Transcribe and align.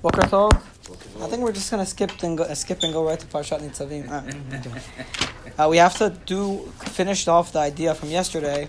Boker 0.00 0.22
Tov. 0.22 0.52
I 1.20 1.26
think 1.26 1.42
we're 1.42 1.50
just 1.50 1.72
gonna 1.72 1.84
skip 1.84 2.22
and 2.22 2.38
go, 2.38 2.44
uh, 2.44 2.54
skip 2.54 2.84
and 2.84 2.92
go 2.92 3.04
right 3.04 3.18
to 3.18 3.26
Parshat 3.26 3.60
Nitzavim. 3.60 4.08
Uh, 4.08 5.62
uh, 5.64 5.68
we 5.68 5.78
have 5.78 5.96
to 5.98 6.10
do 6.24 6.70
finish 6.78 7.26
off 7.26 7.50
the 7.52 7.58
idea 7.58 7.92
from 7.96 8.08
yesterday. 8.08 8.68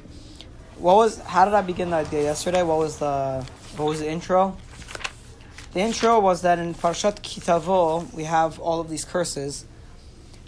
What 0.77 0.95
was? 0.95 1.19
How 1.19 1.45
did 1.45 1.53
I 1.53 1.61
begin 1.61 1.91
the 1.91 1.97
idea 1.97 2.23
yesterday? 2.23 2.63
What 2.63 2.79
was 2.79 2.97
the? 2.97 3.45
What 3.77 3.85
was 3.85 3.99
the 3.99 4.09
intro? 4.09 4.57
The 5.73 5.81
intro 5.81 6.19
was 6.19 6.41
that 6.41 6.57
in 6.57 6.73
Parshat 6.73 7.21
Ki 7.21 7.41
Tavo 7.41 8.11
we 8.11 8.23
have 8.23 8.59
all 8.59 8.81
of 8.81 8.89
these 8.89 9.05
curses, 9.05 9.65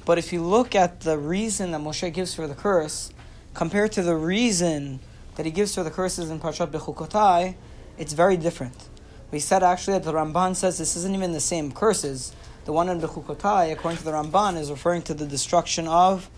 but 0.04 0.18
if 0.18 0.34
you 0.34 0.42
look 0.42 0.74
at 0.74 1.02
the 1.02 1.16
reason 1.16 1.72
that 1.72 1.82
Moshe 1.82 2.12
gives 2.12 2.34
for 2.34 2.48
the 2.48 2.56
curse, 2.56 3.14
compared 3.54 3.92
to 3.92 4.02
the 4.02 4.16
reason 4.16 5.00
that 5.36 5.46
he 5.46 5.52
gives 5.52 5.76
for 5.76 5.84
the 5.84 5.92
curses 5.92 6.32
in 6.32 6.40
Parshat 6.40 6.72
Bechukotai, 6.72 7.54
it's 8.00 8.14
very 8.14 8.36
different. 8.36 8.88
We 9.32 9.40
said 9.40 9.64
actually 9.64 9.94
that 9.94 10.04
the 10.04 10.14
Ramban 10.14 10.56
says 10.56 10.78
this 10.78 10.96
isn't 10.98 11.16
even 11.16 11.32
the 11.32 11.40
same 11.40 11.72
curses. 11.72 12.34
The 12.66 12.74
one 12.74 12.90
in 12.90 13.00
Bechukotai, 13.02 13.72
according 13.72 13.98
to 14.00 14.04
the 14.04 14.12
Ramban, 14.12 14.58
is 14.60 14.70
referring 14.70 15.02
to 15.04 15.14
the 15.14 15.26
destruction 15.26 15.88
of 15.88 16.30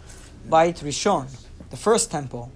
Beit 0.50 0.78
Rishon, 0.78 1.28
the 1.70 1.78
first 1.78 2.12
temple. 2.12 2.52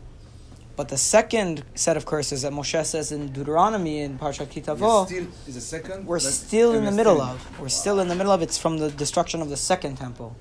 But 0.75 0.89
the 0.89 0.97
second 0.97 1.63
set 1.73 1.97
of 1.97 2.05
curses 2.05 2.43
that 2.43 2.51
Moshe 2.51 2.85
says 2.85 3.11
in 3.11 3.33
Deuteronomy 3.33 4.01
in 4.01 4.19
Parshat 4.19 4.51
Ki 4.51 4.61
Tavo, 4.61 5.07
Still 5.07 5.25
is 5.47 5.55
a 5.55 5.61
second. 5.61 6.05
we're 6.05 6.19
still 6.19 6.73
in 6.75 6.85
the 6.85 6.91
middle 6.91 7.15
still- 7.15 7.27
of. 7.27 7.59
We're 7.59 7.69
still 7.69 7.99
in 7.99 8.07
the 8.07 8.15
middle 8.15 8.31
of. 8.31 8.43
It's 8.43 8.59
from 8.59 8.77
the 8.77 8.91
destruction 8.91 9.41
of 9.41 9.49
the 9.49 9.57
second 9.57 9.95
temple. 9.97 10.35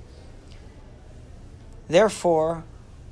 Therefore, 1.87 2.63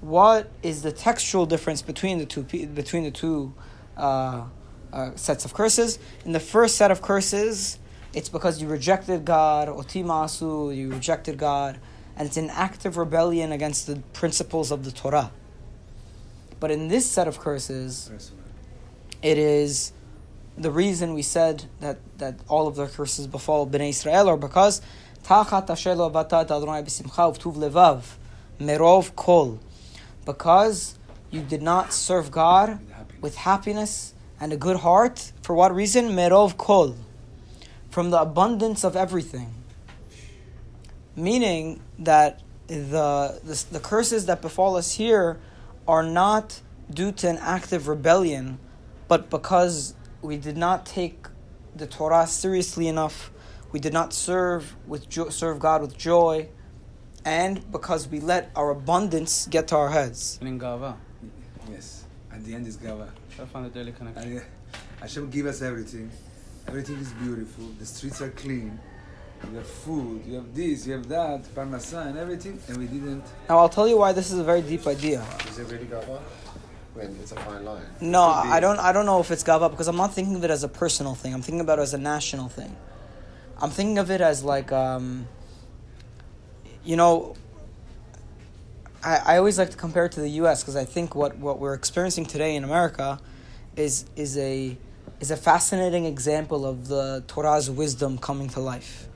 what 0.02 0.52
is 0.62 0.84
the 0.84 0.92
textual 0.92 1.48
difference 1.48 1.82
between 1.82 2.20
the 2.20 2.26
two 2.28 2.44
between 2.44 3.04
the 3.04 3.12
two 3.12 3.54
uh, 3.98 4.44
uh, 4.96 5.16
sets 5.16 5.46
of 5.46 5.54
curses? 5.54 6.00
In 6.26 6.32
the 6.32 6.40
first 6.40 6.76
set 6.76 6.90
of 6.90 7.02
curses, 7.02 7.78
it's 8.14 8.30
because 8.30 8.62
you 8.62 8.68
rejected 8.68 9.26
God, 9.26 9.68
otimasu, 9.68 10.76
you 10.76 10.90
rejected 10.90 11.38
God, 11.38 11.80
and 12.18 12.28
it's 12.28 12.38
an 12.38 12.50
active 12.50 12.98
rebellion 12.98 13.52
against 13.52 13.88
the 13.88 13.98
principles 14.14 14.72
of 14.72 14.86
the 14.86 14.92
Torah. 14.92 15.32
But 16.60 16.72
in 16.72 16.88
this 16.88 17.06
set 17.06 17.28
of 17.28 17.40
curses, 17.40 18.10
it 19.22 19.38
is 19.38 19.92
the 20.58 20.72
reason 20.72 21.14
we 21.14 21.22
said 21.22 21.66
that, 21.82 21.98
that 22.18 22.36
all 22.48 22.68
of 22.68 22.76
the 22.76 22.88
curses 22.88 23.28
befall 23.28 23.68
Bnei 23.68 23.90
Israel 23.90 24.30
are 24.30 24.38
because 24.38 24.82
Tachat 25.26 25.68
levav 25.68 28.04
merov 28.60 29.16
kol 29.16 29.60
because 30.24 30.98
you 31.30 31.42
did 31.42 31.62
not 31.62 31.92
serve 31.92 32.32
God 32.32 32.80
with 33.20 33.36
happiness 33.36 34.14
and 34.40 34.54
a 34.54 34.58
good 34.58 34.78
heart. 34.78 35.32
For 35.42 35.56
what 35.56 35.74
reason? 35.74 36.10
Merov 36.10 36.58
kol 36.58 36.96
from 37.90 38.10
the 38.10 38.20
abundance 38.20 38.84
of 38.84 38.96
everything. 38.96 39.54
Meaning 41.16 41.82
that 42.00 42.42
the, 42.68 43.40
the 43.44 43.66
the 43.72 43.80
curses 43.80 44.26
that 44.26 44.42
befall 44.42 44.76
us 44.76 44.94
here 44.94 45.40
are 45.88 46.04
not 46.04 46.62
due 46.92 47.12
to 47.12 47.30
an 47.30 47.38
active 47.38 47.88
rebellion, 47.88 48.60
but 49.08 49.30
because 49.30 49.96
we 50.22 50.38
did 50.38 50.58
not 50.58 50.86
take 50.86 51.28
the 51.76 51.88
Torah 51.88 52.28
seriously 52.28 52.88
enough, 52.88 53.32
we 53.72 53.80
did 53.80 53.94
not 53.94 54.14
serve 54.14 54.76
with 54.88 55.08
jo- 55.10 55.30
serve 55.30 55.60
God 55.60 55.82
with 55.82 55.98
joy, 55.98 56.50
and 57.24 57.70
because 57.72 58.08
we 58.08 58.20
let 58.20 58.52
our 58.56 58.72
abundance 58.72 59.48
get 59.48 59.68
to 59.70 59.76
our 59.78 59.90
heads. 59.90 60.40
in 60.42 60.60
Gava. 60.60 60.96
Yes. 61.72 62.06
At 62.32 62.35
the 62.46 62.56
end 62.56 62.68
is 62.68 62.78
Gava. 62.78 63.10
I 63.42 63.46
found 63.46 63.66
the 63.66 63.70
daily 63.70 63.92
connection. 63.92 64.24
And 64.24 64.40
uh, 64.40 64.44
Hashem 65.02 65.30
give 65.30 65.46
us 65.46 65.62
everything. 65.62 66.12
Everything 66.68 66.98
is 66.98 67.12
beautiful. 67.14 67.66
The 67.80 67.86
streets 67.86 68.22
are 68.22 68.30
clean. 68.32 68.80
You 69.52 69.58
have 69.58 69.68
food. 69.68 70.26
You 70.26 70.36
have 70.36 70.56
this. 70.56 70.88
You 70.88 70.94
have 70.94 71.08
that. 71.10 71.44
Parnasa 71.56 72.08
and 72.08 72.18
everything. 72.18 72.60
And 72.68 72.78
we 72.78 72.88
didn't. 72.88 73.24
Now 73.50 73.60
I'll 73.60 73.70
tell 73.70 73.88
you 73.88 73.98
why 73.98 74.12
this 74.14 74.32
is 74.32 74.40
a 74.40 74.44
very 74.44 74.62
deep 74.62 74.88
idea. 74.88 75.24
Is 75.50 75.60
it 75.60 75.72
really 75.72 75.86
Gava? 75.86 76.20
When 76.94 77.18
it's 77.22 77.34
a 77.34 77.36
fine 77.36 77.66
line. 77.66 77.84
No, 78.00 78.22
I 78.24 78.62
don't. 78.62 78.80
I 78.80 78.94
don't 78.94 79.06
know 79.06 79.20
if 79.20 79.30
it's 79.30 79.44
gava 79.44 79.70
because 79.70 79.90
I'm 79.90 79.98
not 79.98 80.14
thinking 80.14 80.36
of 80.36 80.46
it 80.46 80.50
as 80.50 80.64
a 80.64 80.70
personal 80.70 81.14
thing. 81.14 81.34
I'm 81.34 81.42
thinking 81.42 81.60
about 81.60 81.78
it 81.80 81.82
as 81.82 81.94
a 81.94 81.98
national 81.98 82.48
thing. 82.48 82.74
I'm 83.58 83.70
thinking 83.70 83.98
of 83.98 84.10
it 84.12 84.22
as 84.22 84.46
like, 84.46 84.72
um, 84.72 85.28
you 86.86 86.96
know, 86.96 87.36
I, 89.06 89.36
I 89.36 89.38
always 89.38 89.60
like 89.60 89.70
to 89.70 89.78
compare 89.78 90.06
it 90.06 90.14
to 90.14 90.20
the 90.20 90.30
U.S. 90.42 90.64
because 90.64 90.76
I 90.76 90.84
think 90.84 91.14
what, 91.14 91.38
what 91.38 91.60
we're 91.60 91.76
experiencing 91.76 92.26
today 92.26 92.56
in 92.56 92.64
America 92.64 93.20
is 93.76 94.06
is 94.16 94.38
a 94.38 94.76
is 95.20 95.30
a 95.30 95.38
fascinating 95.38 96.06
example 96.06 96.66
of 96.66 96.88
the 96.88 97.24
Torah's 97.28 97.70
wisdom 97.70 98.18
coming 98.18 98.50
to 98.50 98.60
life. 98.60 99.08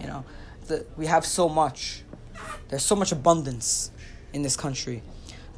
You 0.00 0.06
know, 0.06 0.24
the, 0.66 0.84
we 0.96 1.06
have 1.06 1.24
so 1.24 1.48
much. 1.48 2.02
There's 2.68 2.84
so 2.84 2.94
much 2.94 3.10
abundance 3.10 3.90
in 4.34 4.42
this 4.42 4.56
country. 4.56 5.02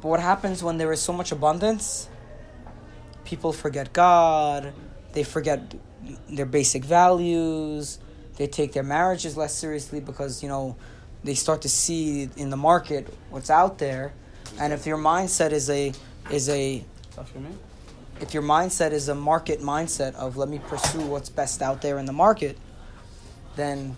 But 0.01 0.07
what 0.07 0.21
happens 0.21 0.63
when 0.63 0.77
there 0.77 0.91
is 0.93 1.01
so 1.01 1.11
much 1.11 1.33
abundance? 1.33 2.07
People 3.25 3.51
forget 3.51 3.91
God, 3.91 4.73
they 5.11 5.23
forget 5.23 5.75
their 6.29 6.45
basic 6.45 6.85
values, 6.85 7.99
they 8.37 8.47
take 8.47 8.71
their 8.71 8.83
marriages 8.83 9.35
less 9.35 9.53
seriously 9.53 9.99
because, 9.99 10.41
you 10.41 10.47
know, 10.47 10.77
they 11.23 11.35
start 11.35 11.61
to 11.63 11.69
see 11.69 12.29
in 12.37 12.49
the 12.49 12.57
market 12.57 13.13
what's 13.29 13.49
out 13.49 13.77
there. 13.77 14.13
And 14.59 14.73
if 14.73 14.85
your 14.85 14.97
mindset 14.97 15.51
is 15.51 15.69
a 15.69 15.93
is 16.31 16.49
a 16.49 16.83
if 18.19 18.33
your 18.33 18.43
mindset 18.43 18.91
is 18.91 19.09
a 19.09 19.15
market 19.15 19.61
mindset 19.61 20.15
of 20.15 20.37
let 20.37 20.49
me 20.49 20.59
pursue 20.67 21.01
what's 21.01 21.29
best 21.29 21.61
out 21.61 21.81
there 21.81 21.97
in 21.97 22.05
the 22.05 22.13
market, 22.13 22.57
then 23.55 23.95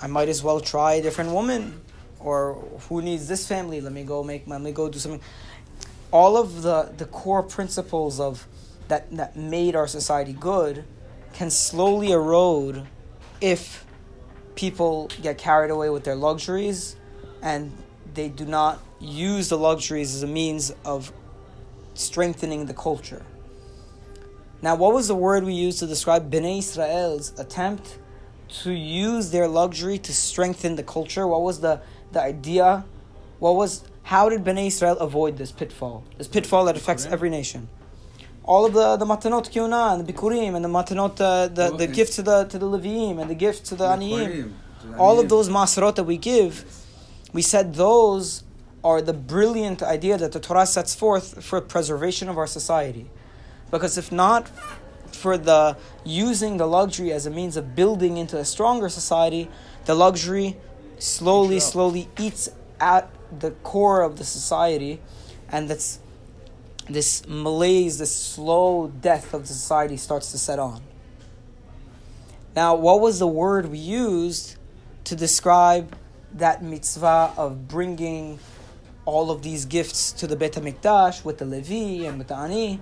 I 0.00 0.06
might 0.06 0.28
as 0.28 0.42
well 0.42 0.60
try 0.60 0.94
a 0.94 1.02
different 1.02 1.30
woman. 1.30 1.80
Or 2.18 2.54
who 2.88 3.02
needs 3.02 3.26
this 3.28 3.46
family? 3.46 3.80
Let 3.80 3.92
me 3.92 4.04
go 4.04 4.22
make 4.22 4.46
let 4.46 4.60
me 4.60 4.72
go 4.72 4.88
do 4.88 4.98
something. 4.98 5.20
All 6.10 6.36
of 6.36 6.62
the, 6.62 6.92
the 6.96 7.06
core 7.06 7.42
principles 7.42 8.20
of 8.20 8.46
that, 8.88 9.10
that 9.16 9.36
made 9.36 9.74
our 9.74 9.86
society 9.86 10.34
good 10.34 10.84
can 11.32 11.50
slowly 11.50 12.12
erode 12.12 12.86
if 13.40 13.86
people 14.62 15.10
get 15.20 15.38
carried 15.38 15.72
away 15.72 15.90
with 15.90 16.04
their 16.04 16.14
luxuries 16.14 16.94
and 17.42 17.72
they 18.14 18.28
do 18.28 18.44
not 18.44 18.80
use 19.00 19.48
the 19.48 19.58
luxuries 19.58 20.14
as 20.14 20.22
a 20.22 20.26
means 20.28 20.72
of 20.84 21.12
strengthening 21.94 22.66
the 22.66 22.72
culture. 22.72 23.24
Now, 24.62 24.76
what 24.76 24.94
was 24.94 25.08
the 25.08 25.16
word 25.16 25.42
we 25.42 25.52
used 25.52 25.80
to 25.80 25.88
describe 25.88 26.30
Bnei 26.30 26.60
Israel's 26.60 27.36
attempt 27.40 27.98
to 28.62 28.70
use 28.70 29.32
their 29.32 29.48
luxury 29.48 29.98
to 29.98 30.12
strengthen 30.14 30.76
the 30.76 30.84
culture? 30.84 31.26
What 31.26 31.42
was 31.42 31.58
the, 31.58 31.82
the 32.12 32.22
idea? 32.22 32.84
What 33.40 33.56
was 33.56 33.82
how 34.04 34.28
did 34.28 34.44
Bnei 34.44 34.68
Israel 34.68 34.96
avoid 34.98 35.38
this 35.38 35.50
pitfall? 35.50 36.04
This 36.18 36.28
pitfall 36.28 36.66
that 36.66 36.76
affects 36.76 37.04
every 37.04 37.30
nation. 37.30 37.68
All 38.44 38.64
of 38.66 38.72
the 38.72 38.96
the 38.96 39.04
matanot 39.04 39.50
kehuna 39.52 39.94
and 39.94 40.06
the 40.06 40.12
bikurim 40.12 40.54
and 40.56 40.64
the 40.64 40.68
matanot 40.68 41.20
uh, 41.20 41.48
the, 41.48 41.76
the 41.76 41.86
gifts 41.86 42.16
to 42.16 42.22
the 42.22 42.44
to 42.44 42.58
the 42.58 42.66
leviim 42.66 43.20
and 43.20 43.30
the 43.30 43.34
gifts 43.36 43.60
to 43.70 43.74
the 43.76 43.84
aniyim 43.84 44.28
Kohanim, 44.28 44.52
to 44.80 44.86
the 44.88 44.96
all 44.98 45.20
of 45.20 45.28
those 45.28 45.48
masrot 45.48 45.94
that 45.94 46.04
we 46.04 46.16
give, 46.16 46.64
we 47.32 47.40
said 47.42 47.74
those 47.74 48.42
are 48.82 49.00
the 49.00 49.12
brilliant 49.12 49.80
idea 49.82 50.18
that 50.18 50.32
the 50.32 50.40
Torah 50.40 50.66
sets 50.66 50.92
forth 50.94 51.44
for 51.44 51.60
preservation 51.60 52.28
of 52.28 52.36
our 52.36 52.48
society. 52.48 53.08
Because 53.70 53.96
if 53.96 54.10
not 54.10 54.48
for 55.12 55.38
the 55.38 55.76
using 56.04 56.56
the 56.56 56.66
luxury 56.66 57.12
as 57.12 57.26
a 57.26 57.30
means 57.30 57.56
of 57.56 57.76
building 57.76 58.16
into 58.16 58.36
a 58.38 58.44
stronger 58.44 58.88
society, 58.88 59.48
the 59.84 59.94
luxury 59.94 60.56
slowly, 60.98 61.56
Eats 61.56 61.66
it 61.66 61.68
up. 61.68 61.72
slowly 61.72 62.08
eats 62.18 62.48
at 62.80 63.08
the 63.38 63.52
core 63.62 64.02
of 64.02 64.16
the 64.18 64.24
society, 64.24 65.00
and 65.48 65.68
that's 65.70 66.00
this 66.88 67.26
malaise, 67.26 67.98
this 67.98 68.14
slow 68.14 68.92
death 69.00 69.34
of 69.34 69.46
society 69.46 69.96
starts 69.96 70.32
to 70.32 70.38
set 70.38 70.58
on. 70.58 70.82
Now, 72.54 72.74
what 72.74 73.00
was 73.00 73.18
the 73.18 73.26
word 73.26 73.66
we 73.66 73.78
used 73.78 74.56
to 75.04 75.16
describe 75.16 75.96
that 76.34 76.62
mitzvah 76.62 77.32
of 77.36 77.68
bringing 77.68 78.38
all 79.04 79.30
of 79.30 79.42
these 79.42 79.64
gifts 79.64 80.12
to 80.12 80.26
the 80.26 80.36
Beit 80.36 80.52
HaMikdash 80.52 81.24
with 81.24 81.38
the 81.38 81.44
Levi 81.44 82.06
and 82.06 82.18
with 82.18 82.28
the 82.28 82.36
Ani? 82.36 82.80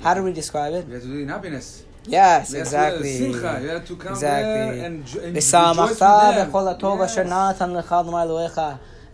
How 0.00 0.14
do 0.14 0.22
we 0.22 0.32
describe 0.32 0.74
it? 0.74 0.86
Yes, 0.88 1.04
in 1.04 1.28
happiness. 1.28 1.84
Yes, 2.06 2.52
exactly. 2.52 3.18
To 3.86 3.96
come 3.96 4.12
exactly. 4.12 4.52
there 4.52 4.84
and, 4.84 4.84
and 4.84 5.06
rejoice 5.06 5.34
with 5.78 5.98
them 5.98 6.06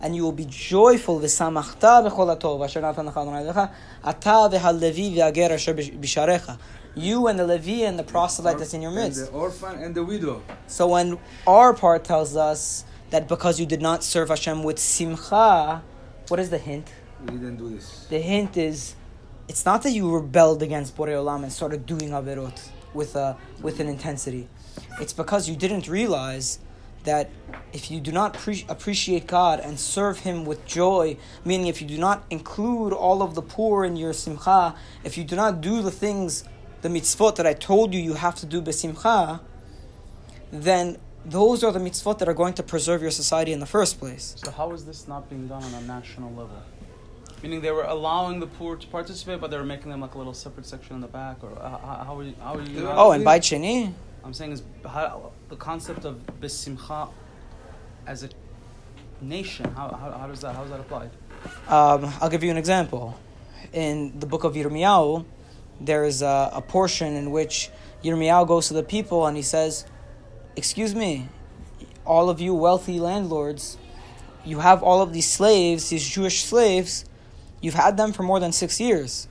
and 0.01 0.15
you 0.15 0.23
will 0.23 0.31
be 0.31 0.45
joyful 0.45 1.19
v'samachta 1.19 2.09
b'chol 2.09 2.35
atov 2.35 2.63
asher 2.63 2.81
natan 2.81 3.05
lecha 3.05 3.71
ata 4.03 4.55
v'halevi 4.55 5.15
v'ager 5.15 5.51
asher 5.51 5.73
b'sharecha. 5.73 6.57
You 6.93 7.27
and 7.27 7.39
the 7.39 7.47
Levi 7.47 7.85
and 7.85 7.97
the 7.97 8.03
proselyte 8.03 8.57
that's 8.57 8.73
in 8.73 8.81
your 8.81 8.91
midst. 8.91 9.19
And 9.19 9.27
the 9.29 9.31
orphan 9.31 9.81
and 9.81 9.95
the 9.95 10.03
widow. 10.03 10.43
So 10.67 10.87
when 10.87 11.19
our 11.47 11.73
part 11.73 12.03
tells 12.03 12.35
us 12.35 12.83
that 13.11 13.29
because 13.29 13.59
you 13.61 13.65
did 13.65 13.81
not 13.81 14.03
serve 14.03 14.27
Hashem 14.27 14.63
with 14.63 14.77
simcha, 14.77 15.81
what 16.27 16.39
is 16.39 16.49
the 16.49 16.57
hint? 16.57 16.91
We 17.21 17.37
didn't 17.37 17.57
do 17.57 17.69
this. 17.69 18.07
The 18.09 18.19
hint 18.19 18.57
is, 18.57 18.95
it's 19.47 19.65
not 19.65 19.83
that 19.83 19.91
you 19.91 20.13
rebelled 20.13 20.61
against 20.63 20.97
Borei 20.97 21.13
Olam 21.13 21.43
and 21.43 21.51
started 21.53 21.85
doing 21.85 22.09
averot 22.09 22.69
with 22.93 23.15
a 23.15 23.37
with 23.61 23.79
an 23.79 23.87
intensity. 23.87 24.49
It's 24.99 25.13
because 25.13 25.47
you 25.47 25.55
didn't 25.55 25.87
realize 25.87 26.59
that 27.03 27.29
if 27.73 27.89
you 27.89 27.99
do 27.99 28.11
not 28.11 28.33
pre- 28.33 28.65
appreciate 28.67 29.27
God 29.27 29.59
and 29.59 29.79
serve 29.79 30.19
Him 30.19 30.45
with 30.45 30.65
joy, 30.65 31.17
meaning 31.45 31.67
if 31.67 31.81
you 31.81 31.87
do 31.87 31.97
not 31.97 32.23
include 32.29 32.93
all 32.93 33.21
of 33.21 33.35
the 33.35 33.41
poor 33.41 33.85
in 33.85 33.95
your 33.95 34.13
simcha, 34.13 34.75
if 35.03 35.17
you 35.17 35.23
do 35.23 35.35
not 35.35 35.61
do 35.61 35.81
the 35.81 35.91
things, 35.91 36.43
the 36.81 36.89
mitzvot 36.89 37.35
that 37.35 37.47
I 37.47 37.53
told 37.53 37.93
you 37.93 37.99
you 37.99 38.13
have 38.13 38.35
to 38.35 38.45
do 38.45 38.61
besimcha, 38.61 39.39
then 40.51 40.97
those 41.25 41.63
are 41.63 41.71
the 41.71 41.79
mitzvot 41.79 42.19
that 42.19 42.27
are 42.27 42.33
going 42.33 42.53
to 42.55 42.63
preserve 42.63 43.01
your 43.01 43.11
society 43.11 43.53
in 43.53 43.59
the 43.59 43.65
first 43.65 43.99
place. 43.99 44.35
So 44.43 44.51
how 44.51 44.71
is 44.71 44.85
this 44.85 45.07
not 45.07 45.29
being 45.29 45.47
done 45.47 45.63
on 45.63 45.73
a 45.73 45.81
national 45.81 46.29
level? 46.31 46.61
Meaning 47.43 47.61
they 47.61 47.71
were 47.71 47.83
allowing 47.83 48.39
the 48.39 48.47
poor 48.47 48.75
to 48.75 48.87
participate, 48.87 49.41
but 49.41 49.49
they 49.49 49.57
were 49.57 49.65
making 49.65 49.89
them 49.89 50.01
like 50.01 50.13
a 50.13 50.17
little 50.17 50.33
separate 50.33 50.65
section 50.65 50.95
in 50.95 51.01
the 51.01 51.07
back, 51.07 51.43
or 51.43 51.51
uh, 51.59 51.69
how, 51.69 52.03
how 52.05 52.19
are 52.19 52.23
you? 52.23 52.35
How 52.39 52.55
are 52.55 52.61
you 52.61 52.87
Oh, 52.87 53.11
and 53.11 53.23
by 53.23 53.39
Chini, 53.39 53.95
I'm 54.23 54.33
saying 54.33 54.51
is 54.51 54.63
how, 54.85 55.31
the 55.49 55.55
concept 55.55 56.05
of 56.05 56.19
bisimcha 56.39 57.09
as 58.05 58.23
a 58.23 58.29
nation. 59.21 59.65
How, 59.73 59.89
how, 59.89 60.11
how 60.11 60.27
does 60.27 60.41
that 60.41 60.55
how 60.55 60.61
does 60.61 60.71
that 60.71 60.79
apply? 60.79 61.09
Um, 61.67 62.11
I'll 62.21 62.29
give 62.29 62.43
you 62.43 62.51
an 62.51 62.57
example. 62.57 63.19
In 63.73 64.19
the 64.19 64.25
book 64.25 64.43
of 64.43 64.53
Yirmiyahu, 64.53 65.25
there 65.79 66.03
is 66.03 66.21
a, 66.21 66.51
a 66.53 66.61
portion 66.61 67.15
in 67.15 67.31
which 67.31 67.69
Yirmiyahu 68.03 68.47
goes 68.47 68.67
to 68.67 68.73
the 68.73 68.83
people 68.83 69.25
and 69.25 69.35
he 69.35 69.43
says, 69.43 69.85
Excuse 70.55 70.93
me, 70.93 71.29
all 72.05 72.29
of 72.29 72.39
you 72.39 72.53
wealthy 72.53 72.99
landlords, 72.99 73.77
you 74.43 74.59
have 74.59 74.83
all 74.83 75.01
of 75.01 75.13
these 75.13 75.29
slaves, 75.29 75.89
these 75.89 76.07
Jewish 76.07 76.43
slaves, 76.43 77.05
you've 77.61 77.73
had 77.73 77.97
them 77.97 78.11
for 78.11 78.23
more 78.23 78.39
than 78.39 78.51
six 78.51 78.79
years. 78.79 79.27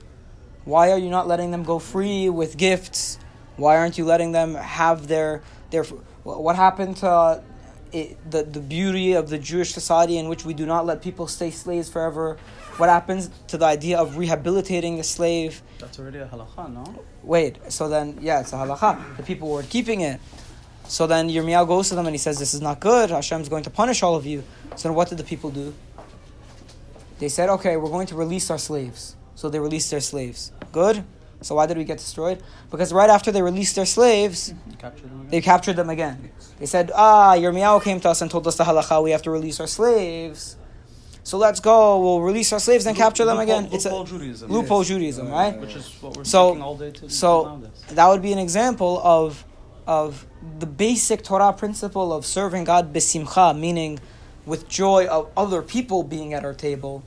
Why 0.65 0.91
are 0.91 0.97
you 0.97 1.09
not 1.09 1.27
letting 1.27 1.51
them 1.51 1.63
go 1.63 1.79
free 1.79 2.29
with 2.29 2.57
gifts? 2.57 3.17
Why 3.61 3.77
aren't 3.77 3.97
you 3.97 4.05
letting 4.05 4.31
them 4.31 4.55
have 4.55 5.07
their 5.07 5.43
their? 5.69 5.83
What 6.23 6.55
happened 6.55 6.97
to 6.97 7.09
uh, 7.09 7.41
it, 7.91 8.17
the 8.29 8.43
the 8.43 8.59
beauty 8.59 9.13
of 9.13 9.29
the 9.29 9.37
Jewish 9.37 9.71
society 9.71 10.17
in 10.17 10.27
which 10.29 10.43
we 10.43 10.53
do 10.53 10.65
not 10.65 10.87
let 10.87 11.01
people 11.01 11.27
stay 11.27 11.51
slaves 11.51 11.87
forever? 11.87 12.37
What 12.77 12.89
happens 12.89 13.29
to 13.49 13.57
the 13.57 13.65
idea 13.65 13.99
of 13.99 14.17
rehabilitating 14.17 14.97
the 14.97 15.03
slave? 15.03 15.61
That's 15.77 15.99
already 15.99 16.19
a 16.19 16.25
halacha, 16.25 16.73
no? 16.73 17.03
Wait, 17.21 17.59
so 17.71 17.87
then 17.87 18.17
yeah, 18.19 18.39
it's 18.41 18.51
a 18.51 18.55
halacha. 18.55 19.17
The 19.17 19.23
people 19.23 19.47
weren't 19.49 19.69
keeping 19.69 20.01
it. 20.01 20.19
So 20.87 21.05
then 21.05 21.29
Yirmiyahu 21.29 21.67
goes 21.67 21.89
to 21.89 21.95
them 21.95 22.07
and 22.07 22.15
he 22.15 22.17
says, 22.17 22.39
"This 22.39 22.55
is 22.55 22.61
not 22.61 22.79
good. 22.79 23.11
Hashem's 23.11 23.47
going 23.47 23.63
to 23.63 23.69
punish 23.69 24.01
all 24.01 24.15
of 24.15 24.25
you." 24.25 24.43
So 24.75 24.89
then 24.89 24.95
what 24.95 25.09
did 25.09 25.19
the 25.19 25.23
people 25.23 25.51
do? 25.51 25.73
They 27.19 27.29
said, 27.29 27.47
"Okay, 27.49 27.77
we're 27.77 27.91
going 27.91 28.07
to 28.07 28.15
release 28.15 28.49
our 28.49 28.57
slaves." 28.57 29.15
So 29.35 29.49
they 29.49 29.59
released 29.59 29.91
their 29.91 30.01
slaves. 30.01 30.51
Good. 30.71 31.03
So 31.41 31.55
why 31.55 31.65
did 31.65 31.77
we 31.77 31.83
get 31.83 31.97
destroyed? 31.97 32.41
Because 32.69 32.93
right 32.93 33.09
after 33.09 33.31
they 33.31 33.41
released 33.41 33.75
their 33.75 33.85
slaves, 33.85 34.53
You 34.69 34.77
capture 34.77 35.07
them 35.07 35.27
they 35.29 35.41
captured 35.41 35.75
them 35.75 35.89
again. 35.89 36.29
They 36.59 36.65
said, 36.67 36.91
"Ah, 36.93 37.33
Yirmiyahu 37.35 37.83
came 37.83 37.99
to 38.01 38.09
us 38.09 38.21
and 38.21 38.29
told 38.29 38.45
us 38.47 38.55
the 38.57 38.63
halacha. 38.63 39.01
We 39.03 39.11
have 39.11 39.23
to 39.23 39.31
release 39.31 39.59
our 39.59 39.67
slaves. 39.67 40.55
So 41.23 41.37
let's 41.37 41.59
go. 41.59 41.99
We'll 41.99 42.21
release 42.21 42.51
our 42.53 42.59
slaves 42.59 42.85
and 42.85 42.95
capture 42.95 43.25
them 43.25 43.37
Loophole- 43.37 43.57
again." 43.59 43.69
It's 43.71 43.85
loophole 43.85 44.01
a 44.01 44.05
Judaism, 44.05 44.51
loophole 44.51 44.79
Yes. 44.81 44.87
Judaism, 44.87 45.27
Uh, 45.27 45.31
right? 45.31 45.59
which 45.61 45.75
is 45.75 45.85
what 46.01 46.15
we're 46.17 46.23
So- 46.25 46.59
all 46.61 46.75
day 46.75 46.91
to 46.91 47.09
so 47.09 47.59
that 47.89 48.07
would 48.07 48.21
be 48.21 48.33
an 48.33 48.39
example 48.39 49.01
of 49.03 49.45
of 49.87 50.27
the 50.59 50.67
basic 50.67 51.23
Torah 51.23 51.51
principle 51.53 52.13
of 52.13 52.23
serving 52.25 52.63
God 52.65 52.93
besimcha, 52.93 53.57
meaning 53.57 53.99
with 54.45 54.67
joy 54.69 55.07
of 55.07 55.27
other 55.35 55.61
people 55.63 56.03
being 56.03 56.33
at 56.35 56.45
our 56.45 56.53
table. 56.53 57.01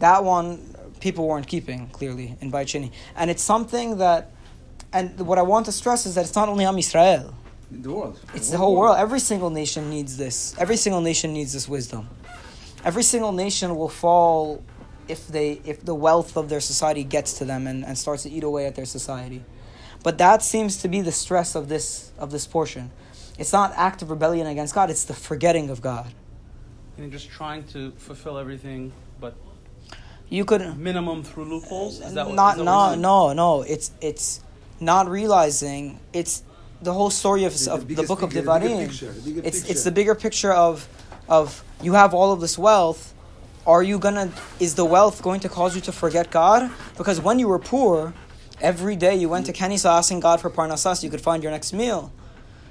That 0.00 0.24
one 0.24 0.74
people 1.00 1.26
weren't 1.26 1.46
keeping 1.46 1.88
clearly 1.88 2.36
in 2.40 2.52
Bayit 2.52 2.66
Sheni, 2.66 2.92
and 3.16 3.30
it's 3.30 3.42
something 3.42 3.98
that. 3.98 4.32
And 4.92 5.20
what 5.20 5.38
I 5.38 5.42
want 5.42 5.66
to 5.66 5.72
stress 5.72 6.04
is 6.04 6.16
that 6.16 6.24
it's 6.24 6.34
not 6.34 6.48
only 6.48 6.64
Am 6.64 6.74
Yisrael. 6.74 7.32
In 7.70 7.82
the 7.82 7.92
world. 7.92 8.18
It's 8.34 8.50
the 8.50 8.58
whole 8.58 8.74
world. 8.74 8.96
Every 8.98 9.20
single 9.20 9.50
nation 9.50 9.88
needs 9.88 10.16
this. 10.16 10.56
Every 10.58 10.76
single 10.76 11.00
nation 11.00 11.32
needs 11.32 11.52
this 11.52 11.68
wisdom. 11.68 12.08
Every 12.84 13.04
single 13.04 13.30
nation 13.30 13.76
will 13.76 13.88
fall 13.88 14.64
if 15.06 15.28
they 15.28 15.60
if 15.64 15.84
the 15.84 15.94
wealth 15.94 16.36
of 16.36 16.48
their 16.48 16.60
society 16.60 17.04
gets 17.04 17.38
to 17.38 17.44
them 17.44 17.66
and, 17.66 17.84
and 17.84 17.96
starts 17.96 18.24
to 18.24 18.30
eat 18.30 18.42
away 18.42 18.66
at 18.66 18.74
their 18.74 18.84
society. 18.84 19.44
But 20.02 20.18
that 20.18 20.42
seems 20.42 20.78
to 20.78 20.88
be 20.88 21.00
the 21.02 21.12
stress 21.12 21.54
of 21.54 21.68
this 21.68 22.12
of 22.18 22.30
this 22.30 22.46
portion. 22.46 22.90
It's 23.38 23.52
not 23.52 23.72
act 23.76 24.02
of 24.02 24.10
rebellion 24.10 24.46
against 24.46 24.74
God, 24.74 24.90
it's 24.90 25.04
the 25.04 25.14
forgetting 25.14 25.70
of 25.70 25.80
God. 25.80 26.12
And 26.96 27.06
you're 27.06 27.18
just 27.18 27.30
trying 27.30 27.64
to 27.68 27.92
fulfill 27.92 28.36
everything, 28.36 28.92
but 29.20 29.34
You 30.30 30.44
could 30.44 30.78
minimum 30.78 31.22
through 31.24 31.44
loopholes. 31.44 32.00
Is 32.00 32.14
that 32.14 32.26
what, 32.26 32.34
not 32.36 32.52
is 32.52 32.64
that 32.64 32.70
what 32.70 32.88
you're 32.94 32.96
no 32.96 33.32
no 33.34 33.58
no 33.58 33.62
it's 33.62 33.90
it's 34.00 34.40
not 34.80 35.08
realizing 35.08 35.98
it's 36.12 36.42
the 36.80 36.94
whole 36.94 37.10
story 37.10 37.44
of, 37.44 37.52
The- 37.58 37.64
the 37.66 37.72
of 37.72 37.80
the 37.80 37.86
biggest 37.86 38.08
book 38.08 38.22
of 38.22 38.30
picture, 38.30 38.42
the 38.46 38.50
Devarim. 38.50 38.88
picture, 38.88 39.12
the 39.12 39.20
bigger 39.20 39.40
It's 39.44 39.68
it's 39.68 39.84
the 39.84 39.90
bigger 39.90 40.14
picture 40.14 40.52
of 40.52 40.88
of 41.28 41.62
you 41.82 41.92
have 41.94 42.14
all 42.14 42.32
of 42.32 42.40
this 42.40 42.56
wealth. 42.56 43.12
Are 43.66 43.82
you 43.82 43.98
gonna 43.98 44.30
is 44.60 44.76
the 44.76 44.84
wealth 44.84 45.20
going 45.20 45.40
to 45.40 45.48
cause 45.48 45.74
you 45.74 45.80
to 45.82 45.92
forget 45.92 46.30
God? 46.30 46.70
Because 46.96 47.20
when 47.20 47.38
you 47.38 47.48
were 47.48 47.58
poor, 47.58 48.14
every 48.60 48.96
day 48.96 49.14
you 49.16 49.28
went 49.28 49.46
to 49.46 49.52
Kenisa 49.52 49.90
asking 49.98 50.20
God 50.20 50.40
for 50.40 50.48
parnasas, 50.48 51.00
so 51.00 51.04
you 51.04 51.10
could 51.10 51.20
find 51.20 51.42
your 51.42 51.52
next 51.52 51.72
meal, 51.72 52.12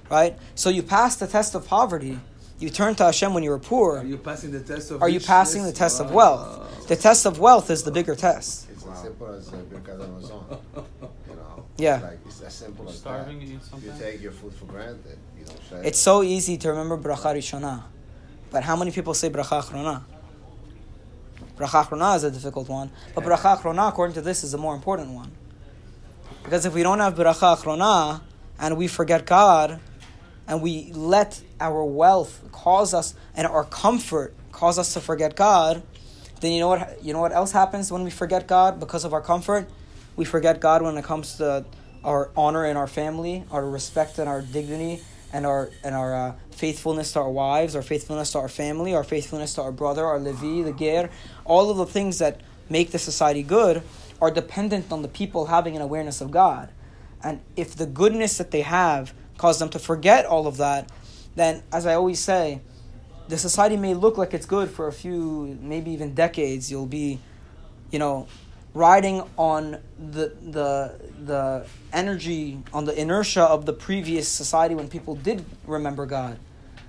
right? 0.09 0.33
So 0.55 0.69
you 0.69 0.81
passed 0.81 1.19
the 1.19 1.27
test 1.27 1.53
of 1.55 1.67
poverty. 1.67 2.19
You 2.59 2.69
turn 2.69 2.93
to 2.95 3.05
Hashem 3.05 3.33
when 3.33 3.43
you 3.43 3.51
were 3.51 3.59
poor. 3.59 3.99
Are 3.99 4.03
you 4.05 4.17
passing 4.17 4.51
the 4.51 4.59
test 4.59 4.91
of 4.91 5.01
Are 5.01 5.09
you 5.09 5.19
passing 5.19 5.63
the 5.63 5.71
test 5.71 6.01
of 6.01 6.11
wealth? 6.11 6.87
The 6.87 6.95
test 6.95 7.25
of 7.25 7.39
wealth 7.39 7.69
is 7.69 7.83
the 7.83 7.91
bigger 7.91 8.15
test. 8.15 8.67
It's 8.71 8.85
as 8.85 9.01
simple 9.01 9.27
as 9.27 9.47
uh, 9.49 9.57
Birkat 9.71 9.99
Hamazon. 9.99 10.59
You 11.29 11.35
know? 11.35 11.65
Yeah. 11.77 11.95
It's 11.95 12.03
like, 12.03 12.19
it's 12.25 12.41
as 12.41 12.53
simple 12.53 12.89
as 12.89 12.97
Starving, 12.97 13.39
that. 13.39 13.45
you 13.45 13.59
You 13.81 13.93
take 13.97 14.21
your 14.21 14.33
food 14.33 14.53
for 14.53 14.65
granted. 14.65 15.17
You 15.39 15.45
don't 15.45 15.59
share 15.69 15.81
It's 15.83 15.97
it. 15.97 16.01
so 16.01 16.23
easy 16.23 16.57
to 16.57 16.69
remember 16.71 16.97
bracha 16.97 17.33
rishona, 17.33 17.83
but 18.51 18.63
how 18.63 18.75
many 18.75 18.91
people 18.91 19.13
say 19.13 19.29
bracha 19.29 19.61
achrona? 19.63 20.03
Bracha 21.57 21.85
achrona 21.85 22.17
is 22.17 22.25
a 22.25 22.31
difficult 22.31 22.67
one, 22.67 22.91
but 23.15 23.23
bracha 23.23 23.57
achrona, 23.57 23.87
according 23.87 24.13
to 24.15 24.21
this, 24.21 24.43
is 24.43 24.53
a 24.53 24.57
more 24.57 24.75
important 24.75 25.11
one. 25.11 25.31
Because 26.43 26.65
if 26.65 26.73
we 26.73 26.83
don't 26.83 26.99
have 26.99 27.15
bracha 27.15 27.55
achrona 27.55 28.19
and 28.59 28.75
we 28.75 28.89
forget 28.89 29.25
God, 29.25 29.79
and 30.49 30.61
we 30.63 30.91
let 30.93 31.41
our 31.61 31.85
wealth 31.85 32.43
cause 32.51 32.93
us 32.93 33.13
and 33.35 33.47
our 33.47 33.63
comfort 33.63 34.33
cause 34.51 34.79
us 34.79 34.93
to 34.95 34.99
forget 34.99 35.35
God, 35.35 35.83
then 36.41 36.51
you 36.51 36.59
know 36.59 36.69
what 36.69 37.03
you 37.03 37.13
know 37.13 37.21
what 37.21 37.31
else 37.31 37.51
happens 37.51 37.91
when 37.91 38.03
we 38.03 38.09
forget 38.09 38.47
God 38.47 38.79
because 38.79 39.05
of 39.05 39.13
our 39.13 39.21
comfort? 39.21 39.69
We 40.15 40.25
forget 40.25 40.59
God 40.59 40.81
when 40.81 40.97
it 40.97 41.05
comes 41.05 41.37
to 41.37 41.63
our 42.03 42.31
honor 42.35 42.65
in 42.65 42.75
our 42.77 42.87
family, 42.87 43.43
our 43.51 43.65
respect 43.65 44.17
and 44.17 44.27
our 44.27 44.41
dignity, 44.41 45.01
and 45.31 45.45
our 45.45 45.69
and 45.83 45.93
our 45.93 46.15
uh, 46.15 46.35
faithfulness 46.51 47.13
to 47.13 47.19
our 47.19 47.29
wives, 47.29 47.75
our 47.75 47.83
faithfulness 47.83 48.31
to 48.31 48.39
our 48.39 48.49
family, 48.49 48.95
our 48.95 49.03
faithfulness 49.03 49.53
to 49.53 49.61
our 49.61 49.71
brother, 49.71 50.03
our 50.03 50.19
levi, 50.19 50.63
the 50.63 50.73
ger, 50.73 51.09
all 51.45 51.69
of 51.69 51.77
the 51.77 51.85
things 51.85 52.17
that 52.17 52.41
make 52.69 52.89
the 52.91 52.99
society 52.99 53.43
good 53.43 53.83
are 54.19 54.31
dependent 54.31 54.91
on 54.91 55.03
the 55.03 55.07
people 55.07 55.45
having 55.45 55.75
an 55.75 55.81
awareness 55.81 56.21
of 56.21 56.31
God. 56.31 56.69
And 57.23 57.41
if 57.55 57.75
the 57.75 57.85
goodness 57.85 58.37
that 58.37 58.51
they 58.51 58.61
have 58.61 59.13
cause 59.39 59.57
them 59.57 59.69
to 59.69 59.79
forget 59.79 60.25
all 60.27 60.45
of 60.45 60.57
that, 60.57 60.91
then 61.35 61.63
as 61.71 61.85
I 61.87 61.93
always 61.95 62.19
say, 62.19 62.61
the 63.29 63.37
society 63.37 63.77
may 63.77 63.93
look 63.93 64.17
like 64.17 64.33
it's 64.33 64.45
good 64.45 64.69
for 64.69 64.87
a 64.87 64.91
few, 64.91 65.57
maybe 65.61 65.89
even 65.91 66.13
decades. 66.13 66.69
You'll 66.69 66.85
be, 67.01 67.19
you 67.91 67.99
know, 67.99 68.27
riding 68.73 69.23
on 69.37 69.77
the 69.97 70.25
the 70.57 70.99
the 71.25 71.65
energy, 71.93 72.59
on 72.73 72.85
the 72.85 72.93
inertia 72.99 73.43
of 73.43 73.65
the 73.65 73.73
previous 73.73 74.27
society 74.27 74.75
when 74.75 74.87
people 74.89 75.15
did 75.15 75.43
remember 75.65 76.05
God, 76.05 76.37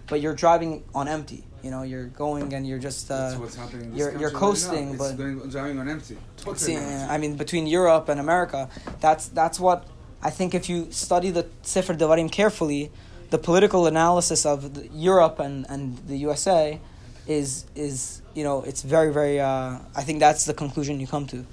but 0.08 0.20
you're 0.20 0.34
driving 0.34 0.82
on 0.94 1.08
empty. 1.08 1.44
You 1.62 1.70
know, 1.70 1.82
you're 1.82 2.06
going 2.06 2.54
and 2.54 2.66
you're 2.66 2.78
just. 2.78 3.10
Uh, 3.10 3.16
That's 3.16 3.36
what's 3.40 3.54
happening. 3.56 3.84
In 3.84 3.90
this 3.90 3.98
you're- 4.00 4.18
you're 4.20 4.30
right 4.30 4.44
coasting. 4.44 4.88
It's 4.94 4.98
but- 4.98 5.16
going, 5.18 5.38
driving 5.50 5.78
on 5.78 5.88
empty. 5.90 6.16
Totally 6.38 6.56
See, 6.58 6.74
empty. 6.74 7.12
I 7.14 7.18
mean, 7.18 7.36
between 7.36 7.66
Europe 7.66 8.08
and 8.08 8.18
America, 8.18 8.60
that's 9.04 9.28
that's 9.28 9.60
what 9.60 9.78
I 10.22 10.30
think. 10.30 10.54
If 10.54 10.68
you 10.68 10.88
study 10.90 11.30
the 11.30 11.46
Sefer 11.62 11.94
Devarim 11.94 12.30
carefully, 12.30 12.90
the 13.30 13.38
political 13.38 13.86
analysis 13.86 14.44
of 14.44 14.74
the, 14.74 14.88
Europe 14.88 15.38
and, 15.38 15.66
and 15.68 15.96
the 16.08 16.16
USA 16.18 16.80
is 17.26 17.64
is 17.74 18.22
you 18.34 18.44
know 18.44 18.62
it's 18.62 18.82
very 18.82 19.12
very. 19.12 19.40
Uh, 19.40 19.78
I 19.96 20.02
think 20.02 20.20
that's 20.20 20.44
the 20.44 20.54
conclusion 20.54 21.00
you 21.00 21.06
come 21.06 21.26
to. 21.28 21.44